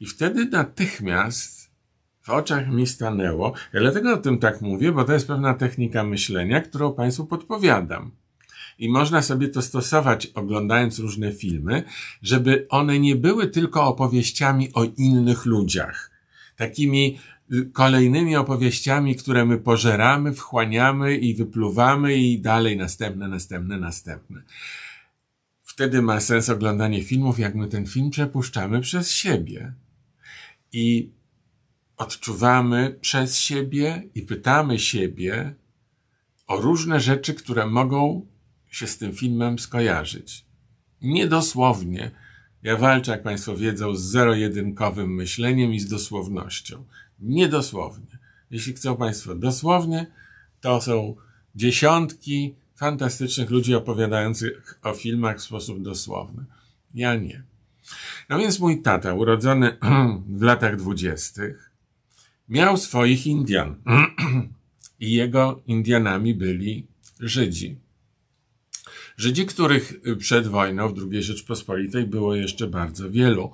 I 0.00 0.06
wtedy 0.06 0.46
natychmiast 0.46 1.70
w 2.22 2.30
oczach 2.30 2.68
mi 2.68 2.86
stanęło, 2.86 3.54
ja 3.72 3.80
dlatego 3.80 4.14
o 4.14 4.16
tym 4.16 4.38
tak 4.38 4.60
mówię, 4.60 4.92
bo 4.92 5.04
to 5.04 5.12
jest 5.12 5.26
pewna 5.26 5.54
technika 5.54 6.04
myślenia, 6.04 6.60
którą 6.60 6.94
Państwu 6.94 7.26
podpowiadam. 7.26 8.10
I 8.78 8.88
można 8.88 9.22
sobie 9.22 9.48
to 9.48 9.62
stosować, 9.62 10.26
oglądając 10.26 10.98
różne 10.98 11.32
filmy, 11.32 11.84
żeby 12.22 12.66
one 12.68 12.98
nie 13.00 13.16
były 13.16 13.46
tylko 13.46 13.84
opowieściami 13.84 14.72
o 14.72 14.84
innych 14.84 15.46
ludziach. 15.46 16.10
Takimi 16.56 17.18
y, 17.52 17.70
kolejnymi 17.72 18.36
opowieściami, 18.36 19.16
które 19.16 19.44
my 19.44 19.58
pożeramy, 19.58 20.32
wchłaniamy 20.32 21.16
i 21.16 21.34
wypluwamy 21.34 22.14
i 22.14 22.40
dalej 22.40 22.76
następne, 22.76 23.28
następne, 23.28 23.78
następne. 23.78 24.42
Wtedy 25.62 26.02
ma 26.02 26.20
sens 26.20 26.48
oglądanie 26.50 27.02
filmów, 27.02 27.38
jak 27.38 27.54
my 27.54 27.68
ten 27.68 27.86
film 27.86 28.10
przepuszczamy 28.10 28.80
przez 28.80 29.12
siebie. 29.12 29.72
i 30.72 31.12
odczuwamy 31.96 32.98
przez 33.00 33.38
siebie 33.38 34.02
i 34.14 34.22
pytamy 34.22 34.78
siebie 34.78 35.54
o 36.46 36.56
różne 36.56 37.00
rzeczy, 37.00 37.34
które 37.34 37.66
mogą 37.66 38.26
się 38.74 38.86
z 38.86 38.98
tym 38.98 39.12
filmem 39.12 39.58
skojarzyć. 39.58 40.44
Niedosłownie. 41.02 42.10
Ja 42.62 42.76
walczę, 42.76 43.12
jak 43.12 43.22
Państwo 43.22 43.56
wiedzą, 43.56 43.96
z 43.96 44.02
zero-jedynkowym 44.02 45.14
myśleniem 45.14 45.74
i 45.74 45.80
z 45.80 45.88
dosłownością. 45.88 46.84
Niedosłownie. 47.20 48.18
Jeśli 48.50 48.72
chcą 48.72 48.96
Państwo 48.96 49.34
dosłownie, 49.34 50.06
to 50.60 50.80
są 50.80 51.16
dziesiątki 51.54 52.54
fantastycznych 52.76 53.50
ludzi 53.50 53.74
opowiadających 53.74 54.78
o 54.82 54.94
filmach 54.94 55.38
w 55.38 55.42
sposób 55.42 55.82
dosłowny. 55.82 56.44
Ja 56.94 57.14
nie. 57.14 57.42
No 58.28 58.38
więc 58.38 58.60
mój 58.60 58.82
tata, 58.82 59.14
urodzony 59.14 59.76
w 60.38 60.42
latach 60.42 60.76
dwudziestych, 60.76 61.70
miał 62.48 62.76
swoich 62.76 63.26
Indian. 63.26 63.76
I 65.00 65.12
jego 65.12 65.62
Indianami 65.66 66.34
byli 66.34 66.86
Żydzi. 67.20 67.83
Żydzi, 69.16 69.46
których 69.46 70.00
przed 70.18 70.46
wojną 70.46 70.88
w 70.88 71.12
II 71.12 71.22
Rzeczpospolitej 71.22 72.06
było 72.06 72.34
jeszcze 72.34 72.66
bardzo 72.66 73.10
wielu. 73.10 73.52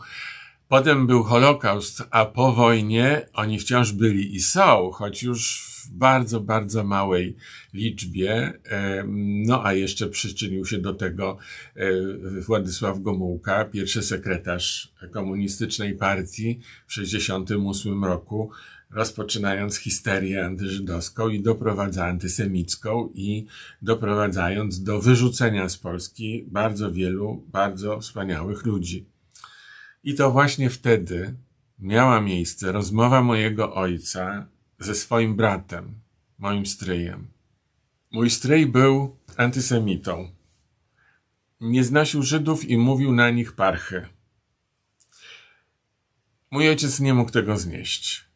Potem 0.69 1.07
był 1.07 1.23
Holokaust, 1.23 2.03
a 2.11 2.27
po 2.27 2.53
wojnie 2.53 3.27
oni 3.33 3.59
wciąż 3.59 3.93
byli 3.93 4.35
i 4.37 4.41
są, 4.41 4.91
choć 4.93 5.23
już 5.23 5.71
w 5.85 5.91
bardzo, 5.91 6.41
bardzo 6.41 6.85
małej 6.85 7.37
liczbie. 7.75 8.53
No 9.47 9.67
a 9.67 9.73
jeszcze 9.73 10.09
przyczynił 10.09 10.67
się 10.67 10.79
do 10.79 10.95
tego 10.95 11.39
e, 11.77 11.91
Władysław 12.41 13.03
Gomułka, 13.03 13.65
pierwszy 13.65 14.03
sekretarz 14.03 14.93
komunistycznej 15.13 15.95
partii 15.95 16.61
w 16.87 16.95
1968 16.95 18.05
roku, 18.05 18.51
rozpoczynając 18.91 19.77
histerię 19.77 20.47
antyżydowską 20.47 21.29
i 21.29 21.43
doprowadza 21.43 22.07
antysemicką 22.07 23.11
i 23.15 23.47
doprowadzając 23.83 24.83
do 24.83 25.01
wyrzucenia 25.01 25.69
z 25.69 25.77
Polski 25.77 26.45
bardzo 26.49 26.93
wielu, 26.93 27.45
bardzo 27.49 28.01
wspaniałych 28.01 28.67
ludzi. 28.67 29.07
I 30.05 30.15
to 30.15 30.31
właśnie 30.31 30.71
wtedy 30.71 31.35
miała 31.79 32.21
miejsce 32.21 32.73
rozmowa 32.73 33.23
mojego 33.23 33.75
ojca 33.75 34.47
ze 34.79 34.95
swoim 34.95 35.37
bratem, 35.37 36.01
moim 36.39 36.67
stryjem. 36.67 37.27
Mój 38.13 38.31
stryj 38.31 38.67
był 38.67 39.17
antysemitą. 39.37 40.31
Nie 41.61 41.85
znosił 41.85 42.23
Żydów 42.23 42.65
i 42.65 42.79
mówił 42.79 43.13
na 43.13 43.31
nich 43.31 43.53
parchy. 43.53 44.07
Mój 46.51 46.69
ojciec 46.69 47.01
nie 47.01 47.15
mógł 47.15 47.31
tego 47.31 47.57
znieść 47.57 48.30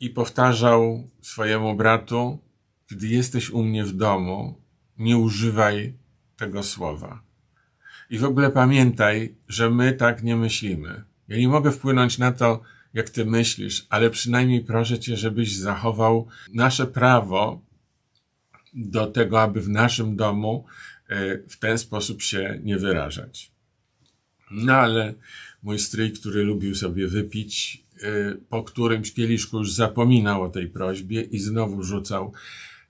i 0.00 0.10
powtarzał 0.10 1.10
swojemu 1.20 1.74
bratu, 1.74 2.38
gdy 2.88 3.08
jesteś 3.08 3.50
u 3.50 3.62
mnie 3.62 3.84
w 3.84 3.92
domu, 3.92 4.60
nie 4.98 5.18
używaj 5.18 5.94
tego 6.36 6.62
słowa. 6.62 7.22
I 8.10 8.18
w 8.18 8.24
ogóle 8.24 8.50
pamiętaj, 8.50 9.34
że 9.48 9.70
my 9.70 9.92
tak 9.92 10.22
nie 10.22 10.36
myślimy. 10.36 11.04
Ja 11.28 11.38
nie 11.38 11.48
mogę 11.48 11.72
wpłynąć 11.72 12.18
na 12.18 12.32
to, 12.32 12.62
jak 12.94 13.10
ty 13.10 13.24
myślisz, 13.24 13.86
ale 13.90 14.10
przynajmniej 14.10 14.60
proszę 14.60 14.98
cię, 14.98 15.16
żebyś 15.16 15.56
zachował 15.56 16.28
nasze 16.54 16.86
prawo 16.86 17.60
do 18.74 19.06
tego, 19.06 19.42
aby 19.42 19.60
w 19.60 19.68
naszym 19.68 20.16
domu 20.16 20.64
e, 21.08 21.38
w 21.48 21.58
ten 21.58 21.78
sposób 21.78 22.22
się 22.22 22.60
nie 22.62 22.78
wyrażać. 22.78 23.50
No 24.50 24.72
ale 24.72 25.14
mój 25.62 25.78
stryj, 25.78 26.12
który 26.12 26.44
lubił 26.44 26.74
sobie 26.74 27.08
wypić, 27.08 27.84
po 28.48 28.62
którymś 28.62 29.12
kieliszku 29.12 29.58
już 29.58 29.72
zapominał 29.72 30.42
o 30.42 30.48
tej 30.48 30.68
prośbie 30.68 31.22
i 31.22 31.38
znowu 31.38 31.82
rzucał 31.82 32.32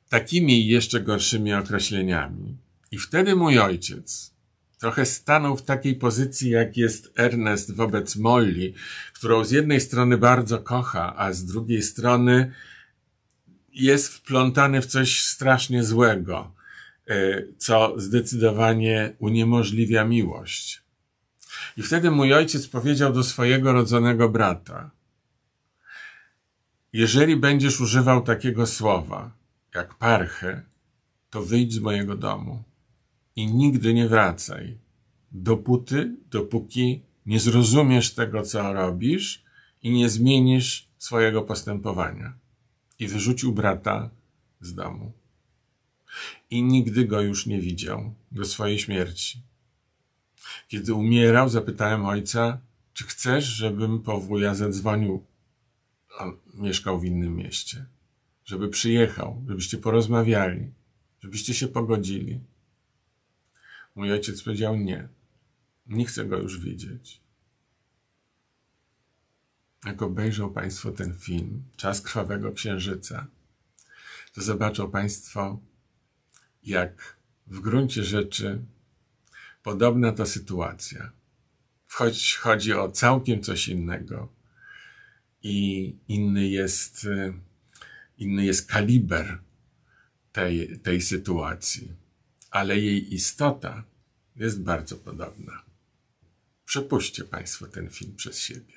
takimi 0.08 0.66
jeszcze 0.66 1.00
gorszymi 1.00 1.54
określeniami. 1.54 2.56
I 2.90 2.98
wtedy 2.98 3.36
mój 3.36 3.58
ojciec, 3.58 4.34
trochę 4.78 5.06
stanął 5.06 5.56
w 5.56 5.62
takiej 5.62 5.94
pozycji, 5.94 6.50
jak 6.50 6.76
jest 6.76 7.12
Ernest 7.16 7.74
wobec 7.74 8.16
Molly, 8.16 8.72
którą 9.12 9.44
z 9.44 9.50
jednej 9.50 9.80
strony 9.80 10.18
bardzo 10.18 10.58
kocha, 10.58 11.16
a 11.16 11.32
z 11.32 11.44
drugiej 11.44 11.82
strony 11.82 12.52
jest 13.72 14.08
wplątany 14.08 14.82
w 14.82 14.86
coś 14.86 15.22
strasznie 15.22 15.84
złego, 15.84 16.52
e, 17.08 17.42
co 17.58 17.94
zdecydowanie 17.96 19.12
uniemożliwia 19.18 20.04
miłość. 20.04 20.82
I 21.76 21.82
wtedy 21.82 22.10
mój 22.10 22.32
ojciec 22.32 22.68
powiedział 22.68 23.12
do 23.12 23.22
swojego 23.22 23.72
rodzonego 23.72 24.28
brata, 24.28 24.90
jeżeli 26.96 27.36
będziesz 27.36 27.80
używał 27.80 28.22
takiego 28.22 28.66
słowa, 28.66 29.30
jak 29.74 29.94
parchę, 29.94 30.62
to 31.30 31.42
wyjdź 31.42 31.72
z 31.72 31.78
mojego 31.78 32.16
domu 32.16 32.62
i 33.36 33.46
nigdy 33.46 33.94
nie 33.94 34.08
wracaj, 34.08 34.78
dopóty, 35.32 36.16
dopóki 36.30 37.02
nie 37.26 37.40
zrozumiesz 37.40 38.14
tego, 38.14 38.42
co 38.42 38.72
robisz 38.72 39.44
i 39.82 39.90
nie 39.90 40.10
zmienisz 40.10 40.88
swojego 40.98 41.42
postępowania. 41.42 42.32
I 42.98 43.08
wyrzucił 43.08 43.52
brata 43.52 44.10
z 44.60 44.74
domu. 44.74 45.12
I 46.50 46.62
nigdy 46.62 47.04
go 47.04 47.20
już 47.20 47.46
nie 47.46 47.60
widział 47.60 48.14
do 48.32 48.44
swojej 48.44 48.78
śmierci. 48.78 49.42
Kiedy 50.68 50.94
umierał, 50.94 51.48
zapytałem 51.48 52.06
ojca, 52.06 52.60
czy 52.92 53.04
chcesz, 53.04 53.44
żebym 53.44 54.02
po 54.02 54.20
wuja 54.20 54.54
zadzwonił? 54.54 55.24
On 56.18 56.38
mieszkał 56.54 57.00
w 57.00 57.04
innym 57.04 57.36
mieście. 57.36 57.86
Żeby 58.44 58.68
przyjechał, 58.68 59.44
żebyście 59.48 59.78
porozmawiali, 59.78 60.72
żebyście 61.20 61.54
się 61.54 61.68
pogodzili. 61.68 62.40
Mój 63.94 64.12
ojciec 64.12 64.42
powiedział 64.42 64.76
nie. 64.76 65.08
Nie 65.86 66.06
chcę 66.06 66.24
go 66.24 66.38
już 66.38 66.60
widzieć. 66.60 67.20
Jak 69.84 70.02
obejrzą 70.02 70.52
Państwo 70.52 70.90
ten 70.92 71.14
film, 71.14 71.62
Czas 71.76 72.00
Krwawego 72.00 72.52
Księżyca, 72.52 73.26
to 74.32 74.42
zobaczą 74.42 74.90
Państwo, 74.90 75.60
jak 76.62 77.16
w 77.46 77.60
gruncie 77.60 78.04
rzeczy 78.04 78.62
podobna 79.62 80.12
to 80.12 80.26
sytuacja. 80.26 81.12
Choć 81.88 82.36
chodzi 82.36 82.72
o 82.72 82.90
całkiem 82.90 83.42
coś 83.42 83.68
innego 83.68 84.35
i 85.46 85.96
inny 86.08 86.48
jest, 86.48 87.08
inny 88.18 88.44
jest 88.44 88.66
kaliber 88.66 89.38
tej, 90.32 90.78
tej 90.78 91.00
sytuacji 91.02 92.06
ale 92.56 92.78
jej 92.80 93.14
istota 93.14 93.84
jest 94.36 94.62
bardzo 94.62 94.96
podobna. 94.96 95.62
Przepuśćcie 96.64 97.24
Państwo 97.24 97.66
ten 97.66 97.90
film 97.90 98.16
przez 98.16 98.38
siebie. 98.38 98.75